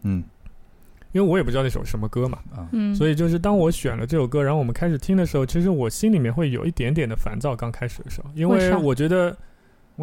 [0.03, 0.23] 嗯
[1.13, 7.57] 因为我也不知道那首什么歌嘛，啊，嗯，所以就是当我选了这首歌，然后我们开始听的时候，其实我心里面会有一点点的烦躁。
[7.57, 9.37] 刚开始的时候，因为我觉得为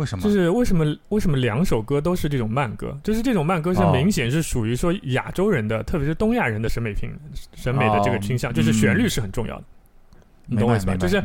[0.05, 0.23] 什么？
[0.23, 7.11] 就是为什么为什么两首歌都是这种慢歌，就是这种慢歌是哦明显是属于说亚洲人的，特别是东亚人的审美品
[7.53, 9.63] 审美的这个倾向，哦就是旋律是很重要的。
[10.47, 10.95] 你懂我意思吧？
[10.95, 11.21] 就是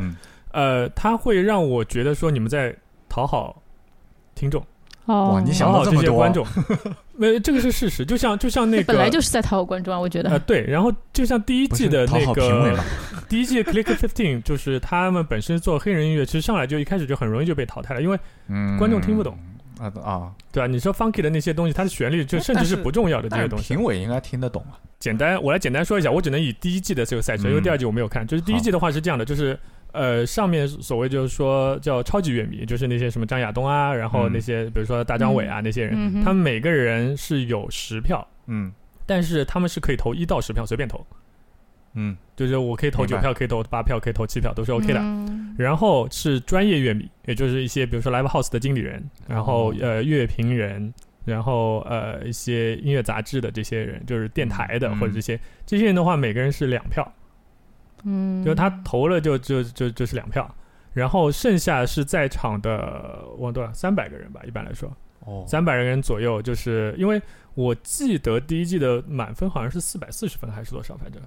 [0.51, 2.75] 呃，它会让我觉得说你们在
[3.07, 3.61] 讨好
[4.35, 4.65] 听众，
[5.11, 6.45] 哦，哇你想好到这么多这些观众，
[7.17, 8.05] 没这个是事实。
[8.05, 10.29] 就像就像那个本来就是在讨好观众啊，我觉得。
[10.29, 12.79] 呃对，然后就像第一季的那个？
[13.27, 19.35] 第一季 Click Fifteen，就是他们本身做黑人音乐，其实上来就一开始就很容易就被淘汰了，因为嗯，观众听不懂
[19.79, 23.73] 啊啊，对啊、你说 Funky 的那些东西，它的旋律就哎甚至是不重要的这些东西。
[23.73, 24.77] 评委应该听得懂啊。
[24.99, 28.27] 简单，我来简单说一下，我只能以第一季的这个赛程，因为嗯第二季我没有看。
[28.27, 29.57] 就是第一季的话是这样的，就是
[29.93, 34.31] 呃，上面所谓就是说叫超级乐迷，就是那些什么张亚东啊，然后嗯。
[34.33, 38.71] 那些比如说大张伟啊那些人，他们每个人是有十票，嗯。
[39.05, 41.05] 但是他们是可以投一到十票随便投，
[41.93, 42.17] 嗯。
[42.35, 44.99] 就是我可以投九票，可以投八票，可以投七票，都是 OK 的。
[44.99, 45.55] 嗯。
[45.57, 49.75] 然后是专业乐迷，也就是一些比如说 live house 的经理人，然后、哦。
[49.79, 50.93] 呃乐评人，
[51.29, 57.09] 然后呃一些音乐杂志的这些人，就是电台的、嗯或者这些这些人的话，每个人是两票，
[58.03, 60.53] 嗯，就是他投了就就就就是两票，
[60.93, 67.21] 然后剩下是在场的忘多少三百个人吧，一般来说哦，三百个人左右，就是因为
[67.53, 71.21] 我记得第一季的满分好像是四百四十分还是多少，反正。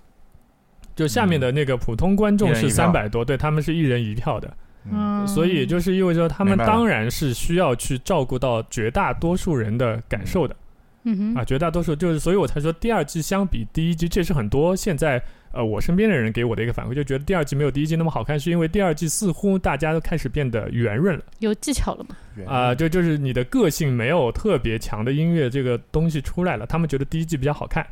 [0.95, 4.55] 就下面的那个普通观众是三百多，对他们是一人一票的，
[4.91, 10.57] 嗯，所以就是意味着他们当然是需要去照顾到绝大多数人的感受的、
[11.05, 22.17] 嗯哼啊，绝大多数就是，所以我才说第二季相比第一季，这是很多现在呃我身边的人给我的一个反馈，就觉得第二季没有第一季那么好看，是因为第二季似乎大家都开始变得圆润了有技巧了嘛？
[22.35, 27.87] 原啊、就就是你的个性没有特别强的音乐这个东西出来了，他们觉得第一季比较好看。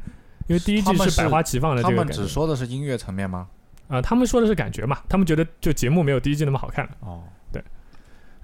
[0.49, 3.47] 因为第一季是百花齐放的他们这个感觉只说的是音乐层面吗？
[3.91, 6.91] 啊、他们说的是感觉嘛，他们觉得就节目没有第一季那么好看了。
[7.01, 7.23] 哦，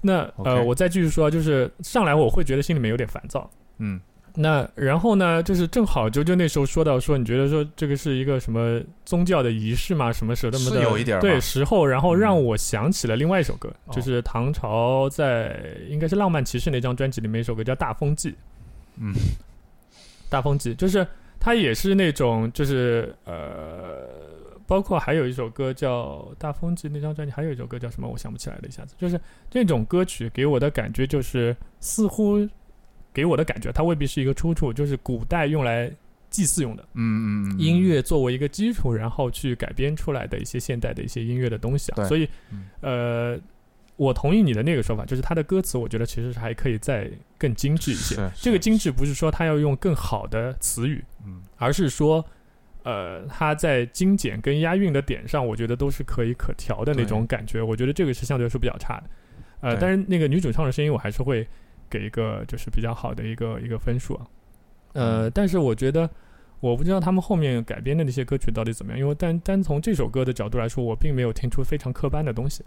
[0.02, 3.50] 那 OK 呃，我再继续说，就是上来我会觉得心里面有点烦躁。
[3.78, 4.00] 嗯
[4.38, 10.12] 那然后呢，就是正好啾啾那时候说到说，你觉得说这个是一个什么宗教的仪式吗？
[10.12, 18.30] 什么什么的，是有一点对时候，然后嗯让我想起了另外一首歌，哦就是唐朝在应该是《浪漫骑士》那张专辑里面一首歌叫《大风记》。
[18.98, 19.14] 嗯
[20.28, 21.06] 大风记就是
[21.40, 24.06] 它也是那种就是呃，
[24.66, 28.08] 包括还有一首歌叫《大风记》那张专辑，还有一首歌叫什么？
[28.08, 32.48] 我想不起来了，一下子就是这种歌曲给我的感觉就是似乎
[33.12, 35.90] 给我的感觉，它未必是一个出处，就是古代用来
[36.28, 41.96] 祭祀用的嗯嗯嗯，音乐作为一个基础，然后去改编出来的一些现代的一些音乐的东西啊。
[41.96, 43.40] 对所以嗯，呃，
[43.96, 48.16] 我同意你的那个说法，就是它的歌词，我觉得其实是还可以再更精致一些。
[48.16, 52.22] 是这个精致不是说它要用更好的词语，嗯而是说，
[52.86, 57.60] 呃，它在精简跟押韵的点上，我觉得都是可以可调的那种感觉。
[57.60, 59.10] 我觉得这个是相对来说比较差的。
[59.60, 61.46] 呃，对但是那个女主唱的声音，我还是会
[61.90, 64.26] 给一个就是比较好的一个一个分数啊。
[64.92, 66.08] 呃，但是我觉得。
[66.58, 72.64] 我不知道他们后面改编的那些歌曲到底怎么样，因为单单从这首歌的角度来说，我并没有听出非常科班的东西。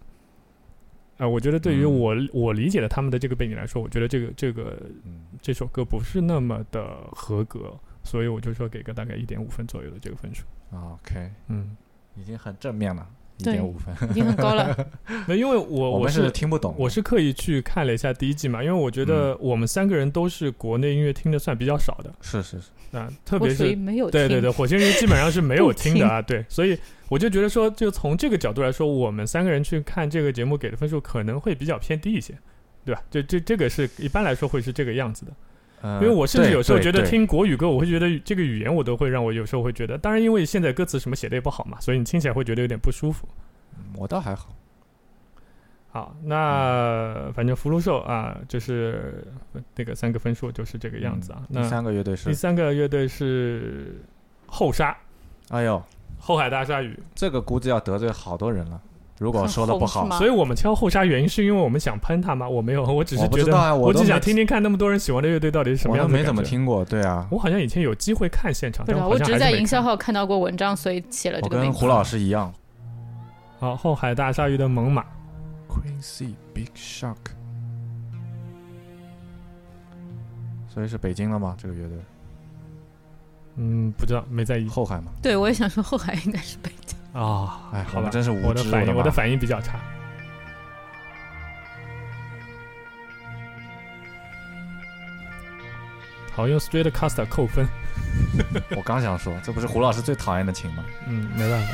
[1.17, 10.43] 啊、我觉得对于嗯我、我理解的他们的这个背景来说，我觉得这个这个嗯这首歌不是那么的合格，所以我就说给个大概一点五分左右的这个分数。
[10.71, 11.75] 啊，OK，嗯，
[12.15, 13.07] 已经很正面了，
[13.37, 13.93] 一对点五分。
[14.09, 14.75] 已经很高了。
[15.27, 15.65] 那因为我
[15.99, 32.37] 我是听不懂，我是刻意去看了一下第一季嘛，因为我觉得我们三个人都是国内音乐听的算比较少的是是是，那，特别是没有听对对对，火星人基本上是没有听听的啊， 对，所以我就觉得说，就从这个角度来说，我们三个人去看这个节目给的分数可能会比较偏低一些，
[32.85, 33.01] 对吧？
[33.09, 35.31] 就这这个是一般来说会是这个样子的。
[35.83, 43.27] 因因为我甚至有时候觉得听国语歌，我会觉得这个语言我都会让我有时候会觉得，当然因为现在歌词什么写的也不好嘛，所以你听起来会觉得有点不舒服。
[43.77, 44.53] 嗯我倒还好，
[45.91, 49.25] 好，那反正福禄寿啊，就是
[49.75, 51.41] 那个三个分数就是这个样子啊。
[51.49, 54.01] 那嗯第三个乐队是第，三个乐队是
[54.47, 54.95] 后沙
[55.49, 55.81] 哎呦，
[56.19, 58.81] 后海大鲨鱼，这个估计要得罪好多人了。
[59.19, 62.49] 如果说的不好所以我们敲后沙原因是因为我们想喷他吗？
[62.49, 66.11] 我没有，我只是觉得，我只想听听看那么多人喜欢的乐队到底是什么样的。
[66.11, 66.41] 我都没怎么。
[66.41, 66.83] 听过。
[66.85, 71.59] 对啊，我好像以前有机会看现场，不知道，但我只是在营销号看到过文章，所以写了这个。
[71.59, 72.51] 跟胡老师一样。
[73.59, 75.03] 好，后海大鲨鱼的猛犸。
[75.69, 77.15] Quincy Big Shark，
[80.67, 81.55] 所以是北京了吗？
[81.59, 81.97] 这个乐队
[83.57, 85.11] 嗯，不知道，没在意后海吗？
[85.21, 86.97] 对我也想说后海应该是北京。
[87.13, 87.59] 啊。
[87.73, 89.79] 哎，好吧真是无知，我的反应，我的反应比较差。
[96.31, 97.65] 好，用 Stratocaster 扣分。
[98.77, 100.83] 我刚想说，这不是胡老师最讨厌的琴吗？
[101.07, 101.67] 嗯，没办法。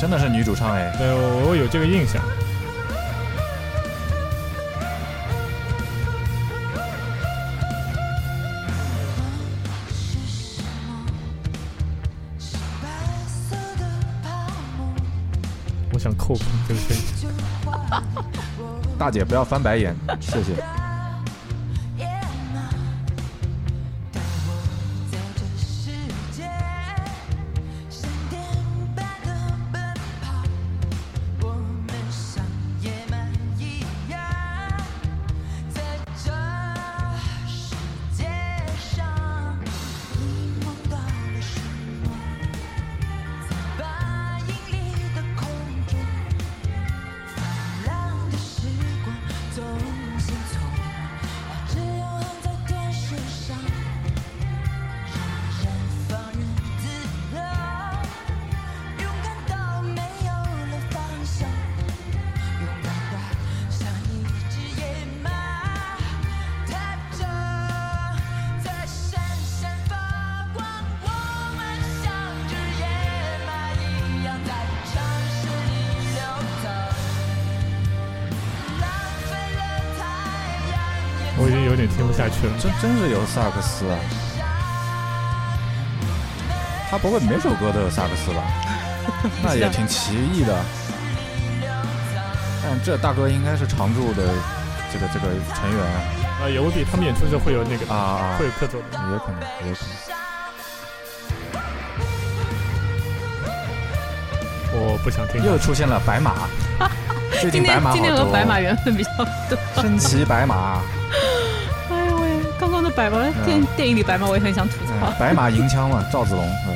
[0.00, 2.22] 真的是女主唱哎，对，我我有这个印象。
[15.98, 16.96] 想扣分对不对。
[18.98, 20.87] 大姐不要翻白眼，谢谢。
[82.80, 83.98] 真真是有萨克斯啊！
[86.90, 88.42] 他不会每首歌都有萨克斯吧？
[89.42, 90.56] 那也挺奇异的。
[92.62, 94.22] 但这大哥应该是常驻的
[94.92, 95.80] 这个这个成员
[96.40, 98.86] 啊，也未必，他们演出的时候会有那个啊啊，会有客座的。
[98.92, 99.88] 也可能，也可能。
[104.80, 105.44] 我不想听。
[105.44, 106.48] 又出现了白马，
[107.40, 109.10] 最近白马好天今天和多白马缘分比较
[109.48, 109.58] 多。
[109.82, 110.80] 身骑白马，
[112.98, 115.12] 白马电电影里白马我也很想吐槽嗯。
[115.20, 116.72] 白马银枪嘛，赵子龙是吧？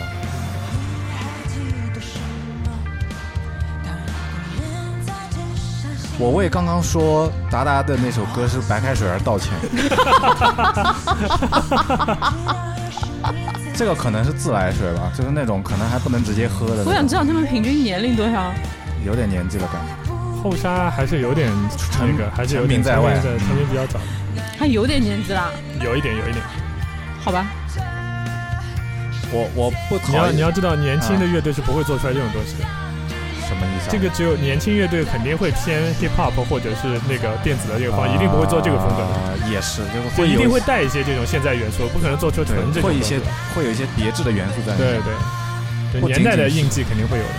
[6.21, 9.53] 我为刚刚说达达的那首歌是白开水而道歉。
[13.75, 16.85] 这个可能是自来水吧，就是那种可能还不能直接喝的。
[16.85, 18.53] 我想知道他们平均年龄多少？
[19.05, 19.89] 有点年纪了感觉。
[20.41, 21.51] 后沙还是有点
[21.99, 23.99] 那个，还是有点成名在外的，成名比较早，
[24.59, 26.45] 他有点年纪啦，有一点，有一点。
[27.21, 27.47] 好吧。
[29.33, 32.69] 我我不你要讨厌你要知道，年轻的乐队是不会做出来这种东西的。
[33.49, 33.91] 什么意思啊？
[33.91, 39.09] 这个只有年轻乐队肯定会偏 hip hop 或者是那个电子的这个方，一定不会做这个风格的。
[39.09, 43.19] 啊也是，就是会一定会带一些这种现在元素，不可能做出纯这种对会一些
[43.55, 45.03] 会有一些别致的元素在里面。
[45.93, 47.35] 对对，对年代的印记肯定会有的。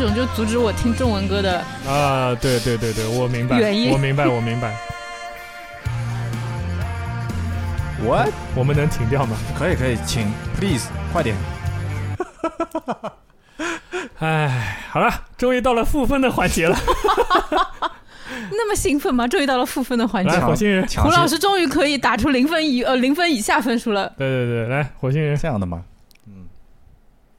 [0.00, 1.62] 种就阻止我听中文歌的。
[1.86, 4.74] 啊，对对对对，我明白，原因我明白，我明白。
[8.02, 9.36] 我我们能停掉吗？
[9.58, 11.36] 可以可以，请 please 快点。
[14.18, 16.76] 哎，好了，终于到了负分的环节了。
[18.52, 19.26] 那么兴奋吗？
[19.28, 24.12] 终于到了负分的环节来，火星人，胡老师终于可以打出零分以呃零分以下分数了。
[24.16, 25.82] 对对对，来，火星人，这样的吗？
[26.26, 26.46] 嗯，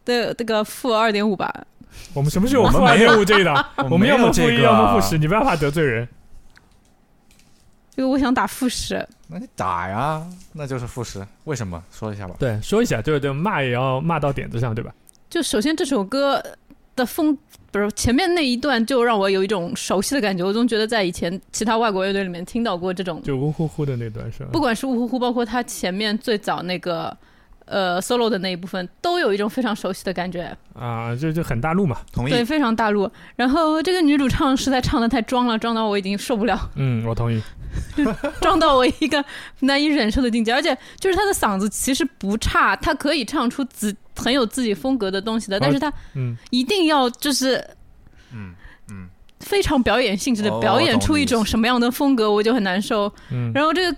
[0.06, 1.54] 对这个负二点五吧，
[2.14, 3.66] 我们什么时候有我们负二没有点五这一档？
[3.90, 6.08] 我们要么负一，要么负十，你不要怕得罪人。
[7.96, 9.06] 因为我想打负十。
[9.28, 11.26] 那你打呀，那就是负十。
[11.44, 11.82] 为什么？
[11.92, 12.36] 说一下吧。
[12.40, 14.94] 对，说一下，对对，骂也要骂到点子上，对吧？
[15.30, 16.42] 就首先这首歌
[16.96, 17.38] 的风，
[17.70, 24.50] 不是前面那一段就让我有一种熟悉的感觉，我总觉得在以前其他外国乐队里面听到过这种，就呜呼呼的那段是吧？
[24.54, 27.16] 不管是呜呼呼，包括他前面最早那个
[27.66, 31.98] 呃 solo 的那一部分，都有一种非常熟悉的感觉，啊，就就很大陆嘛。
[32.08, 32.46] 对，同意对。
[32.46, 33.10] 非常大陆。
[33.36, 37.42] 然后这个女主唱实在唱的太装了，装到我已经受不了，嗯，我同意。
[38.42, 39.24] 装到我一个
[39.62, 40.54] 难以忍受的境界。
[40.54, 47.66] 而且就是她的嗓子其实不差，她可以唱出自很有自己风格的东西的，但是她嗯，一定要就是
[48.34, 48.54] 嗯
[48.92, 49.08] 嗯，
[49.40, 53.10] 非常表演性质的哦表演出一种什么样的风格，我就很难受。
[53.32, 53.98] 嗯，然后这个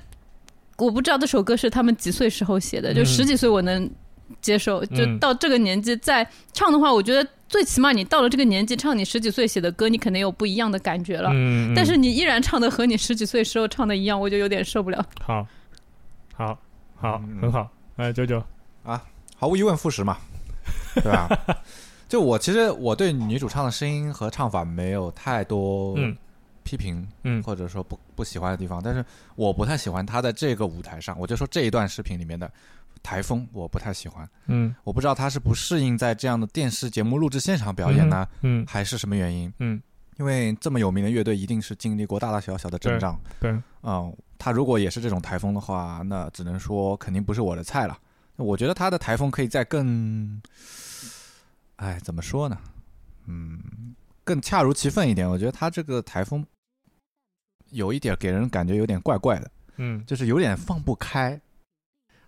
[0.83, 3.89] 我不知道这首歌是他们几岁时候写的，就嗯十几岁我能
[4.41, 11.29] 接受，就嗯到这个年纪再唱的话，我觉得最起码你到了这个年纪唱你十几岁写的歌，你肯定有不一样的感觉了。
[11.75, 15.05] 但是你依然唱的和你十几岁时候唱的一样，我就有点受不了。
[15.21, 15.45] 好，
[16.33, 16.57] 好，
[16.95, 17.69] 好，嗯很好。
[17.97, 18.43] 哎，九九
[18.83, 19.01] 啊，
[19.37, 20.17] 毫无疑问，副食嘛，
[20.95, 21.29] 对吧？
[22.09, 26.15] 就我其实我对女主唱的声音和唱法没有太多嗯
[26.63, 29.05] 批评，嗯或者说不不喜欢的地方，但是
[29.35, 32.51] 我不太喜欢他在这个舞台上，我就说这一段视频里面的
[33.01, 34.27] 台风，我不太喜欢。
[34.47, 39.53] 嗯我不知道他是不适应在这样的电视节目录制现场表演呢，嗯还是什么原因？
[39.59, 39.81] 嗯，
[40.17, 43.19] 因为这么有名的乐队，一定是经历过大大小小的阵仗。
[43.39, 43.51] 对，
[43.81, 47.97] 嗯，他如果也是这种台风的话，那只能说肯定不是我的菜了。
[48.35, 50.41] 我觉得他的台风可以再更，
[51.75, 52.57] 哎，怎么说呢？
[53.27, 55.29] 嗯，更恰如其分一点。
[55.29, 56.45] 我觉得他这个台风
[57.71, 61.39] 有一点给人感觉有点怪怪的，嗯就是有点放不开，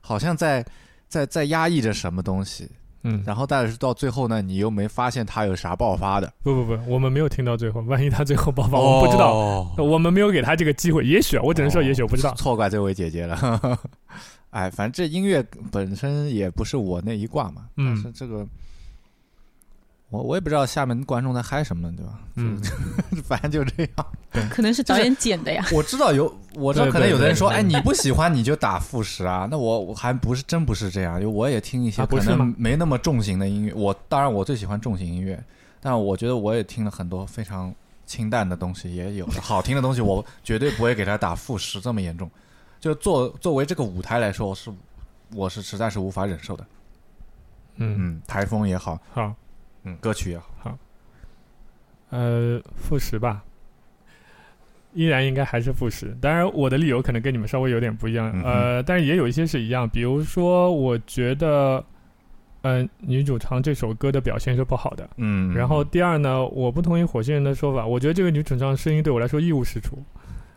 [0.02, 0.66] 好像在
[1.08, 2.70] 在在压抑着什么东西。
[3.08, 6.34] 嗯，然后但是到最后呢，你又没发现他有啥爆发的。
[6.42, 11.06] 不不不，我们没有听到最后，万一他最后爆发，我们不知道，哦我们没有给他这个机会。
[11.06, 12.34] 也许啊，我只能说也许，我不知道。
[12.34, 13.80] 错怪这位姐姐了。
[14.50, 18.44] 哎，反正这音乐本身也不是我那一挂嘛，嗯但是这个
[20.16, 22.20] 我我也不知道下面观众在嗨什么，对吧？
[22.36, 22.58] 嗯，
[23.24, 24.08] 反正就这样。
[24.50, 25.66] 可能是导演剪的呀。
[25.72, 29.48] 我知道有，我知道可能有的人说，对哎，你不喜欢你就打副食啊。
[29.52, 33.74] 那我我还不是真不是这样，就我也听一些不是没那么重型的音乐。
[33.74, 35.42] 我当然我最喜欢重型音乐，
[35.82, 37.74] 但我觉得我也听了很多非常
[38.06, 42.30] 清淡的东西，也有的好听的东西，我绝对不会给他打负十这么严重。
[42.80, 44.72] 就作作为这个舞台来说，是
[45.34, 46.66] 我是实在是无法忍受的。
[47.78, 49.34] 嗯，嗯，台风也好，好，
[49.86, 50.78] 嗯，歌曲也好，好
[52.10, 53.44] 呃，负十吧，
[54.94, 56.16] 依然应该还是负十。
[56.20, 59.88] 当然，我的理由可能跟你们稍微有点不一样，嗯呃，但是也有一些是一样。
[59.88, 61.84] 比如说，我觉得，
[62.62, 65.10] 嗯、女主唱这首歌的表现是不好的。
[65.18, 69.98] 嗯，然后第二呢，我不同意火星人的说法，我觉得这个女主唱声音对我来说一无是处。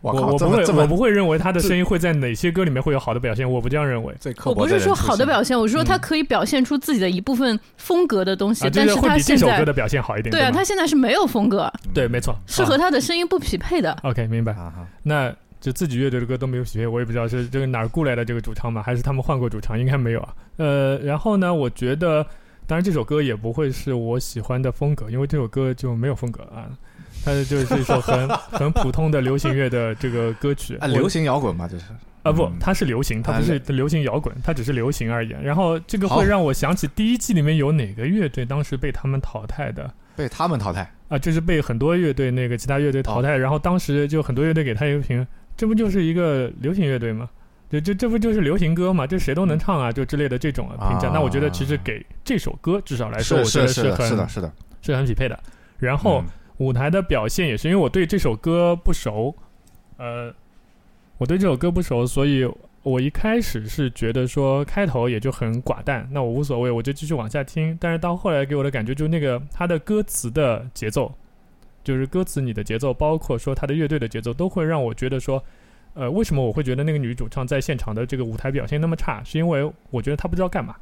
[0.01, 4.15] 我靠，我我不会我不会认为他的声音会在哪些歌里面会有好的表现，我不这样认为。
[4.45, 10.31] 我不是说好的表现，我是说他嗯可以表现出自己的一部分风格的东西，但是会他现在比这首歌的表现好一点。
[10.31, 13.91] 对啊，他现在是没有风格，对，没错，是和他的声音不匹配的。
[14.03, 14.53] OK 明白。
[14.53, 18.81] 啊哈，那就自己乐队的歌都没有匹配，我也不知道是这个哪儿雇来的这个主唱吗？
[18.81, 19.77] 还是他们换过主唱？
[19.77, 20.33] 应该没有啊。
[20.57, 22.25] 呃，然后呢，我觉得，
[22.65, 26.67] 当然这首歌也不会是我喜欢的风格，因为这首歌就没有风格啊，
[27.23, 30.75] 它就是一首很 很普通的流行乐的这个歌曲。
[30.77, 31.85] 啊，流行摇滚嘛，就是
[32.23, 35.29] 啊不嗯，它是流行，它啊不是流行摇滚，它只是流行而已。
[35.41, 39.91] 然后这个会让我想起第一季里面有哪个乐队当时被他们淘汰的。
[40.15, 40.91] 被他们淘汰。
[41.07, 45.25] 啊，就是被很多乐队那个其他乐队淘哦汰，然后当时就很多乐队给他一个评，
[45.57, 47.27] 这不就是一个流行乐队吗？
[47.71, 49.07] 这这这不就是流行歌嘛？
[49.07, 51.07] 这谁都能唱啊，就之类的这种啊评价。
[51.07, 54.51] 啊那我觉得其实给这首歌至少来说，是我觉得很是是的，是的，是的。
[54.81, 55.39] 是很匹配的。
[55.77, 56.25] 然后、嗯
[56.59, 59.35] 舞台的表现也是因为我对这首歌不熟，
[59.97, 60.33] 呃，
[61.17, 62.49] 我对这首歌不熟，所以
[62.83, 67.77] 我一开始是觉得说开头也就很寡淡，那我无所谓，我就继续往下听。
[67.81, 71.13] 但是到后来给我的感觉，就那个它的歌词的节奏，
[71.83, 75.43] 就是歌词你的节奏，包括说他的乐队的节奏，都会让我觉得说。
[75.95, 79.23] 呃，为什么我会觉得那个女主唱在现场的这个舞台表现那么差？
[79.23, 80.75] 是因为我觉得她不知道干嘛，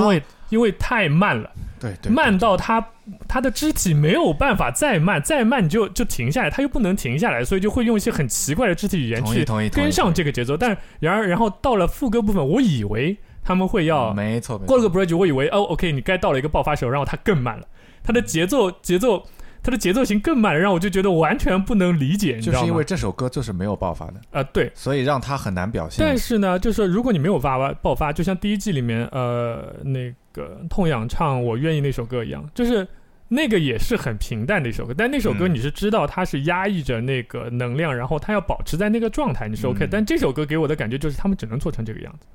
[0.00, 1.50] 因为、因为太慢了。
[1.78, 2.84] 对对，慢到他
[3.26, 10.56] 他的肢体没有办法再慢，再慢就就停下来，他又不能停下来，所以就会用一些很奇怪的肢体语言去跟上这个节奏。
[10.56, 17.66] 但然而，然后到了副歌部分，我以为他们会要没错，没错过了个 bridge，我以为哦，OK，你该到了一个爆发时候，然后他更慢了，
[18.04, 19.26] 他的节奏节奏。
[19.62, 22.60] 他的节奏型更慢，让我就觉得完全不能理解，你知道吗？
[22.60, 26.04] 就是因为这首歌就是没有爆发的，啊、对，所以让他很难表现。
[26.04, 32.86] 但是呢，就是说如果你没有发发爆发，就像第一季里面呃那个痛仰唱《我愿意》那首歌一样，就是
[33.28, 42.26] 那个也是很平淡的一首歌，但那首歌嗯你是知道它是压抑着那个能量，然后它要保持在那个状态，你是 OK、嗯但这首歌给我的感觉就是他们只能做成这个样子，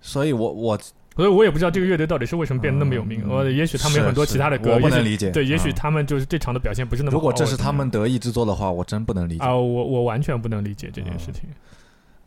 [0.00, 0.78] 所以我我
[1.16, 3.22] 所以我也不知道这个乐队到底是为什么变得那么有名。
[3.24, 7.16] 嗯呃，也许他们有很多其他的歌，我不能理解对，也许嗯他们就是这场的表现不是那么好。
[7.16, 9.44] 如果这是他们得意之作的话，我真不能理解。
[9.44, 11.44] 啊、我我完全不能理解这件事情。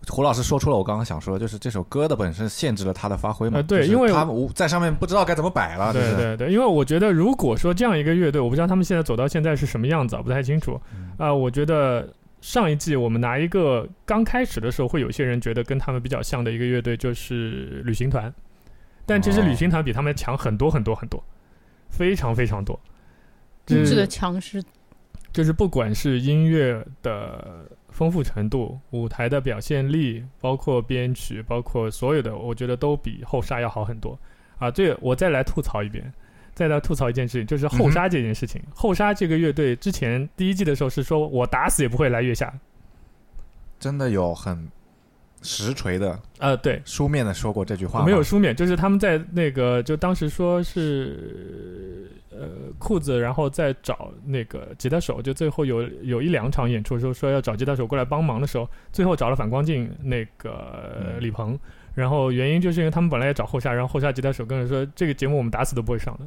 [0.10, 3.56] 胡老师说出了我刚刚想说的，就是这首歌的本身限制了他的发挥嘛。
[3.56, 5.94] 呃对因为他们无在上面不知道该怎么摆了。
[5.94, 10.78] 对对对，因为我觉得，如果说这样一个乐队，我不知道他们现在走到现在是什么样子啊，不太清楚。
[11.18, 12.06] 啊、我觉得
[12.42, 18.34] 上一季我们拿一个刚开始的时候，会有些人觉得跟他们比较像的一个乐队就是旅行团，
[19.06, 21.24] 但其实哦旅行团比他们强很多很多很多，
[21.90, 22.80] 非常非常多。
[23.66, 24.64] 这就是个强势，
[25.32, 34.20] 就是不管是音乐的丰富程度、舞台的表现力，包括编曲，包括所有的，我觉得都比后沙要好很多
[34.58, 34.70] 啊。
[34.70, 36.12] 这我再来吐槽一遍，
[36.54, 38.62] 再来吐槽一件事情，就是后沙这件事情。
[38.74, 42.54] 后沙这个乐队之前第一季的时候是说我打死也不会来月下，
[43.80, 44.68] 真的有很
[45.44, 48.04] 实锤的、呃，对，书面的说过这句话？
[48.06, 52.48] 没有书面，就是他们在那个就当时说是呃
[52.80, 61.60] 裤子，然后再找那个吉他手，就最后有有一两场演出的时候说要找吉他手过来帮忙的时候，最后找了反光镜那个、李鹏，
[61.94, 66.26] 然后原因就是因为他们本来也找后夏，然后后夏吉他手跟人说这个节目我们打死都不会上的，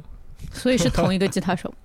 [0.51, 1.73] 所以是同一个吉他手。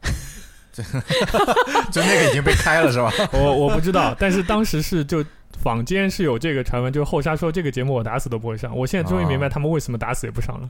[1.92, 3.12] 就那个已经被开了是吧？
[3.34, 5.24] 我我不知道，但是当时是就。
[5.62, 8.76] 坊间是有这个传闻，就是后沙说这个节目我打死都不会上。
[8.76, 10.68] 我现在终于明白哦他们为什么打死也不上了。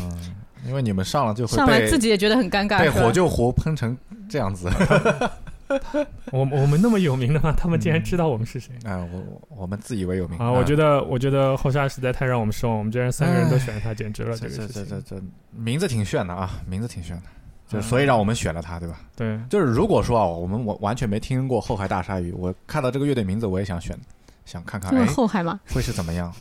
[0.00, 0.34] 嗯，
[0.66, 3.96] 因为你们上了就会上来自己也觉得很尴尬，被火就壶喷成
[4.28, 4.68] 这样子。
[6.32, 7.54] 我我们那么有名的吗？
[7.56, 10.50] 他们竟然知道我们是谁、哎，我我我们自以为有名啊！
[10.50, 14.66] 我觉得得我觉得后沙实在太让我们失望，我们竟然三个人都选了他，简直了这这。
[14.66, 15.22] 这这这
[15.52, 17.22] 名字挺炫的啊，名字挺炫的，
[17.68, 18.98] 就嗯所以让我们选了他，对吧？
[19.14, 23.96] 对，就是如果说啊，我们完完全没听过后海大鲨鱼，我看到这个乐队名字我也想选，
[24.50, 26.34] 想看看后海嘛，会是怎么样。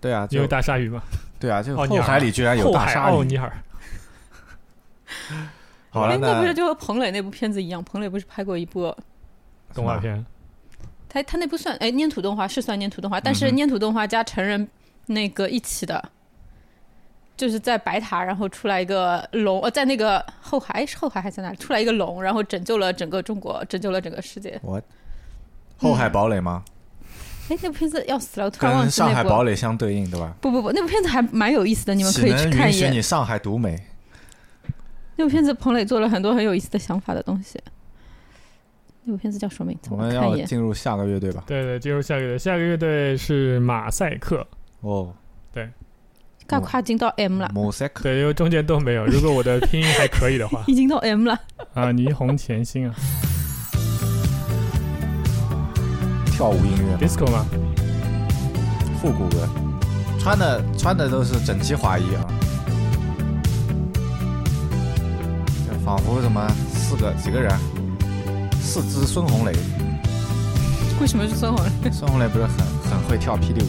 [0.00, 1.02] 对啊，因为大鲨鱼嘛，
[1.38, 3.12] 对啊，就后海里居然有大鲨鱼。
[3.12, 3.52] 奥尼尔。
[5.90, 7.84] 好那不是就和彭磊那部片子一样？
[7.84, 8.96] 彭磊不是拍过一部，
[9.74, 10.24] 动画片，
[11.10, 14.66] 他他那部算哎粘土动画是算粘土动画，但是粘土动画加成人
[15.04, 16.10] 那个一起的，
[17.36, 21.56] 就是在白塔，然后出来一个龙，呃，在那个后海哎是后海还在哪里？
[21.56, 24.58] 出来一个龙，然后拯救了整个中国，拯救了整个世界。
[24.62, 24.80] 我
[25.78, 26.64] 后海堡垒吗？
[27.48, 29.12] 哎，那部片子要死了，我突然忘记那部。
[29.12, 30.34] 上海堡垒相对应，对吧？
[30.40, 32.92] 不不不，那部片子还蛮有意思的，你们可以去看一眼。
[32.92, 33.80] 你上海独美？
[35.16, 37.58] 那部片子彭磊做了很多很有意思的想法的东西。
[39.04, 39.88] 那部片子叫什么名字？
[39.92, 40.12] 我们。
[40.12, 41.44] 要进入下个乐队吧？
[41.46, 44.46] 对对，进入下个乐队，下个乐队是马赛克。
[44.80, 45.14] 哦，
[45.52, 45.68] 对
[46.46, 49.06] 刚跨进到 M 了，马赛克，对，因为中间都没有。
[49.06, 51.32] 如果我的拼音还可以的话， 已经到 M 了。
[51.74, 52.94] 啊，霓虹甜心啊
[56.36, 57.46] 跳舞音乐，，disco 吗？
[59.00, 59.48] 复古的，
[60.18, 62.20] 穿的穿的都是整齐划一啊，
[65.66, 67.50] 就仿佛什么四个几个人，
[68.60, 69.52] 四只孙红雷，
[71.00, 71.90] 为什么是孙红雷？
[71.90, 72.54] 孙红雷不是很
[72.90, 73.68] 很会跳霹雳舞？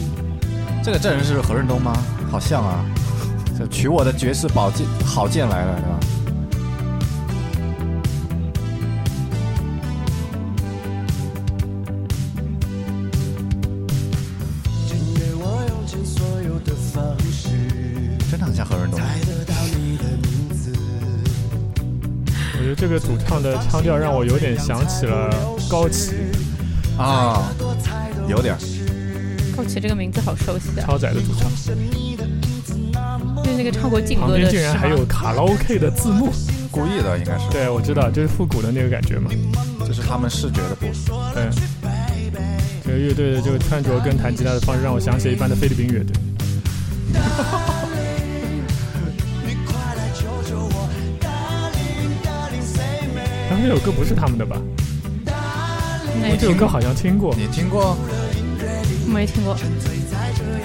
[0.84, 1.96] 这个这人是何润东吗？
[2.30, 2.84] 好像啊，
[3.56, 5.98] 这取我的绝世宝剑好剑来了，对吧？
[18.48, 18.98] 很像何润东。
[22.54, 25.30] 我觉得这个主唱的腔调让我有点想起了
[25.70, 26.14] 高旗，
[26.98, 27.52] 啊，
[28.28, 28.56] 有点
[29.56, 31.48] 高旗这个名字好熟悉啊，超载的主唱，
[33.44, 36.32] 就是那个唱过劲歌的旁边竟然还有卡拉 OK 的字幕。
[36.70, 39.30] 故意的，应该是，对，我知道，就是复古的那个感觉嘛。
[39.86, 40.94] 这是他们视觉的部分。
[41.32, 41.48] 对，
[42.84, 46.12] 这个乐队的这个穿着跟弹吉他的方式让我想起了一般的菲律宾乐队。
[53.58, 54.56] 然后这首歌不是他们的吧？
[56.38, 57.96] 这首歌好像听过，你听过？
[59.06, 59.56] 没听过。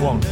[0.03, 0.25] 忘了。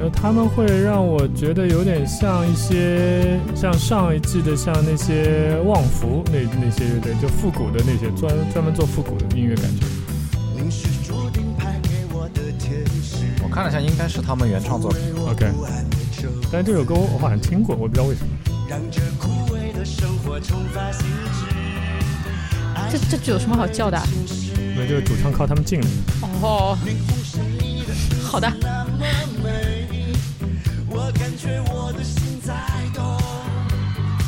[0.00, 9.84] 呃，他们会让我觉得有点像一些像上一季的，像那些旺福那那些乐队，就复古的那些专专门做复古的音乐感觉。
[13.70, 15.00] 使，我看了一下，应该是他们原创作品。
[15.26, 15.46] OK，
[16.50, 18.28] 但是这首歌我好像听过，我不知道为什么。
[18.68, 21.46] 让这枯萎的生活重发新枝。
[22.90, 24.04] 这这句有什么好叫的啊？
[24.58, 25.92] 因为这个主唱靠他们进来的。
[26.42, 26.76] 哦，
[28.22, 28.52] 好的。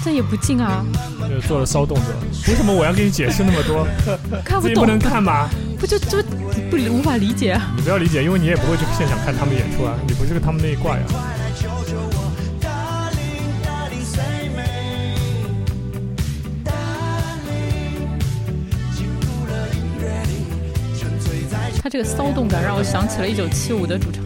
[0.04, 0.84] 这也不近啊，
[1.28, 2.06] 就做了骚动作，
[2.46, 3.86] 为什么我要给你解释那么多？
[4.44, 5.48] 看不懂不能，看吗？
[5.78, 6.22] 不就就
[6.70, 7.72] 不无法理解啊？
[7.76, 11.02] 你不要理解，因为你也不会去现场看他们演出啊，你不是个他们那一挂呀。
[21.82, 24.25] 他这个骚动感让我想起了一九七五的主唱，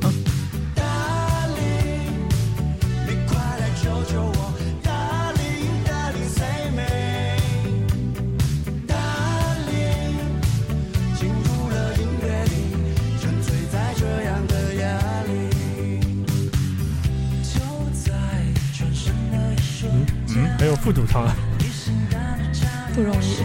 [21.11, 21.35] 唱案。
[22.95, 23.37] 不容易，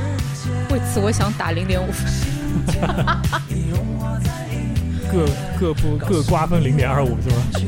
[0.74, 2.06] 为此我想打零点五分。
[5.12, 5.26] 各
[5.60, 7.36] 各不各瓜分零点二五是吗？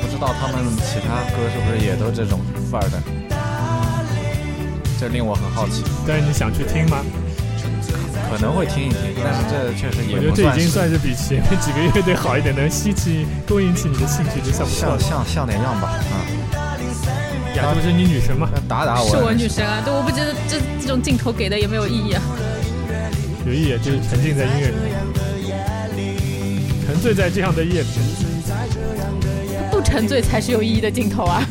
[0.00, 2.40] 不知道他们其他歌是不是也都这种
[2.70, 3.02] 范儿的？
[4.98, 5.82] 这令我很好奇。
[6.06, 6.98] 但是你想去听吗？
[8.30, 14.98] 可能会听一听，但是这确实也我觉得这已经算是比前面几个乐队好一点，能吸起、勾引起你的兴趣，就像不错了。
[14.98, 16.14] 像像像点样吧，啊、
[17.56, 18.48] 呀，这不是你女神吗？
[18.68, 19.80] 打打我，是我女神啊！
[19.84, 22.22] 对，我不觉得这这种镜头给的也没有意义啊。
[23.46, 24.76] 有意义，就是沉浸在音乐里，
[26.86, 27.88] 沉醉在这样的夜里。
[29.70, 31.42] 不沉醉才是有意义的镜头啊！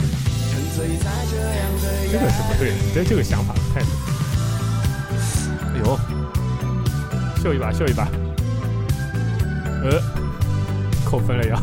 [2.11, 3.89] 这个是不对的，这这个想法不太对。
[5.73, 5.99] 哎呦，
[7.43, 8.07] 秀一把，秀一把。
[9.83, 10.01] 呃，
[11.03, 11.61] 扣分了呀。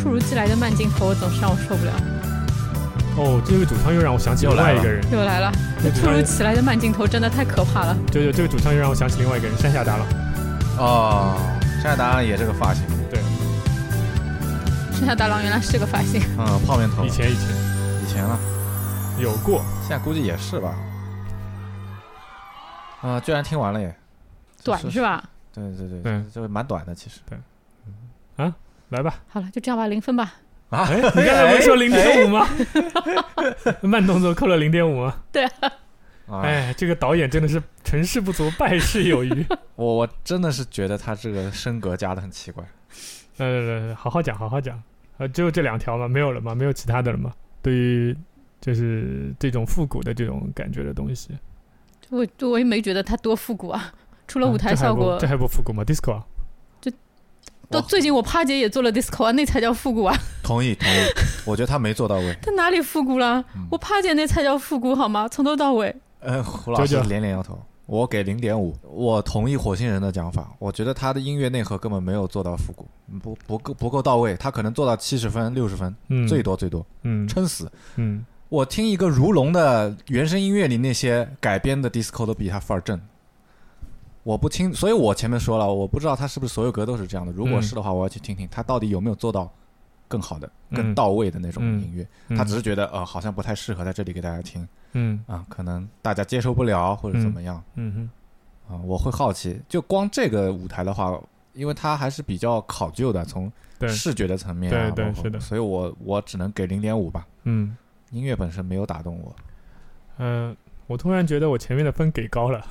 [0.00, 1.92] 突如其来的慢镜头总是让我受不了。
[3.16, 5.50] 哦，这个主唱又让我想起另外一个人，又来了，
[5.82, 7.96] 这突如其来的慢镜头真的太可怕了。
[8.12, 10.06] 对对这个主唱又让我想起另外一个人，山下达郎。
[10.78, 11.36] 哦，
[11.82, 13.20] 山下达郎也这个发型，对，
[14.92, 17.61] 山下达郎原来是这个发型，嗯，泡面头，以前以前以
[18.12, 18.38] 前了，
[19.18, 20.76] 有过，现在估计也是吧。
[23.00, 23.96] 啊、居然听完了耶，
[24.62, 25.24] 短是吧？
[25.50, 27.20] 对对对，嗯这个蛮短的其实。
[27.26, 27.38] 对，
[28.36, 28.54] 啊
[28.90, 29.14] 来吧。
[29.28, 30.34] 好了，就这样吧，零分吧。
[30.68, 32.46] 啊，哎， 你刚才不是说零点五吗？
[33.80, 35.14] 慢动作扣了零点五吗？
[36.28, 39.46] 啊，哎，这个导演真的是成事不足败事有余。
[39.74, 42.62] 我我真的是觉得他这个升格加的很奇怪。
[43.38, 44.80] 呃，好好讲，好好讲。
[45.16, 46.06] 呃，只有这两条吗？
[46.06, 46.54] 没有了吗？
[46.54, 47.32] 没有其他的了吗？
[47.62, 48.16] 对于
[48.60, 51.30] 就是这种复古的这种感觉的东西，
[52.10, 53.92] 我我也没觉得它多复古啊，
[54.28, 56.24] 除了舞台啊这还不效果这，还不复古吗？disco 啊，
[56.80, 56.90] 就
[57.70, 60.96] 到最近我帕姐也做了 disco 啊，那才叫复古啊， 同意同意，
[61.46, 62.36] 我觉得他没做到位。
[62.42, 63.44] 他哪里复古了？
[63.56, 65.26] 嗯我帕姐那才叫复古好吗？
[65.28, 67.58] 从头到尾，呃，胡老师连连摇头，
[67.92, 68.74] 我给零点五。
[68.90, 72.88] 我同意火星人的讲法，我觉得他的音乐内核根本没有做到复古，
[73.20, 77.70] 不不够不够到位，他可能做到七十分、六十分，嗯，最多最多，嗯撑死。
[77.96, 82.98] 嗯我听一个如龙的原声音乐里那些改编的 disco 都比他范儿正。
[84.22, 87.32] 我不清，所以我前面说了，我不知道他是不是所有歌都是这样的。
[87.32, 89.52] 如果嗯是的话，我要去听听他到底有没有做到
[90.12, 90.76] 更好的、嗯。
[90.76, 92.06] 更到位的那种嗯音乐。
[92.28, 92.36] 嗯。
[92.36, 94.68] 他只是觉得呃，好像不太适合在这里给大家听。
[94.92, 95.24] 嗯。
[95.26, 97.62] 啊，可能大家接受不了或者怎么样。
[97.76, 98.10] 嗯。
[98.68, 98.74] 哼。
[98.74, 98.76] 啊。
[98.84, 101.18] 我会好奇，就光这个舞台的话，
[101.54, 103.88] 因为它还是比较考究的，从对。
[103.88, 105.40] 视觉的层面啊，对对是的。
[105.40, 107.26] 所以我我只能给零点五吧。
[107.44, 107.74] 嗯
[108.10, 109.34] 音乐本身没有打动我。
[110.18, 110.54] 嗯，
[110.86, 112.62] 我突然觉得我前面的分给高了，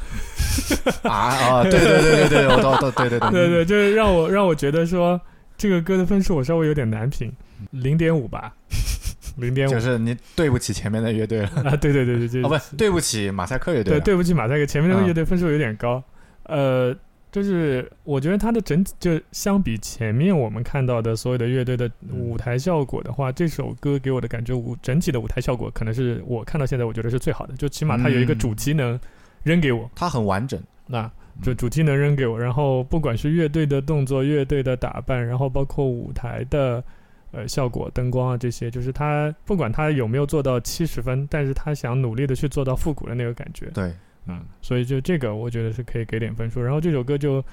[1.04, 1.64] 啊啊！
[1.64, 3.32] 对对对对对，我都都对对对。
[3.32, 5.20] 对 对，就是让我让我觉得说
[5.62, 7.32] 这个歌的分数我稍微有点难评，
[7.70, 8.52] 零点五吧，
[9.38, 11.50] 零点五就是你对不起前面的乐队了。
[11.64, 12.44] 啊，对对对对，对。
[12.44, 16.04] 哦，不对不起马赛克乐队对，对不起马赛克，前面那个啊乐队分数有点高，
[16.46, 16.92] 呃，
[17.32, 28.40] 就是我觉得它的整体就相比前面我们看到的所有的乐队的舞台效果的话，这首歌给我的感觉舞整体的舞台效果可能是我看到现在我觉得是最好的，就起码它有一个嗯。
[28.40, 29.00] 主题能
[29.44, 31.12] 扔给我，它很完整，那就
[31.58, 36.84] 主题能扔给我，然后不管是乐队的动作、乐队的打扮，然后包括舞台的
[37.32, 43.92] 呃效果、灯光啊这些，就是他不管他有没有做到七十分，但是他想努力的去做到复古的那个感觉，对，
[44.28, 46.62] 嗯，所以就这个我觉得是可以给点分数。
[46.62, 47.44] 然后这首歌就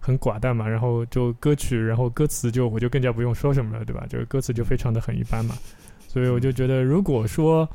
[0.00, 4.04] 很寡淡嘛，然后就歌曲，然后歌词就我就更加不用说什么了，对吧？
[4.08, 5.54] 就是歌词就非常的很一般嘛，
[6.08, 7.68] 所以我就觉得如果说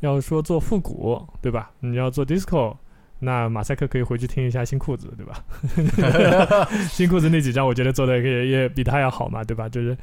[0.00, 1.70] 要说做复古，对吧？
[1.80, 2.76] 你要做 disco。
[3.20, 5.44] 那马赛克可以回去听一下新裤子，对吧？
[6.88, 9.68] 新裤子那几张我觉得做的也也比他要好嘛，对吧？
[9.68, 9.96] 就是，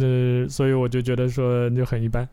[0.00, 2.28] 呃，所以我就觉得说就很一般，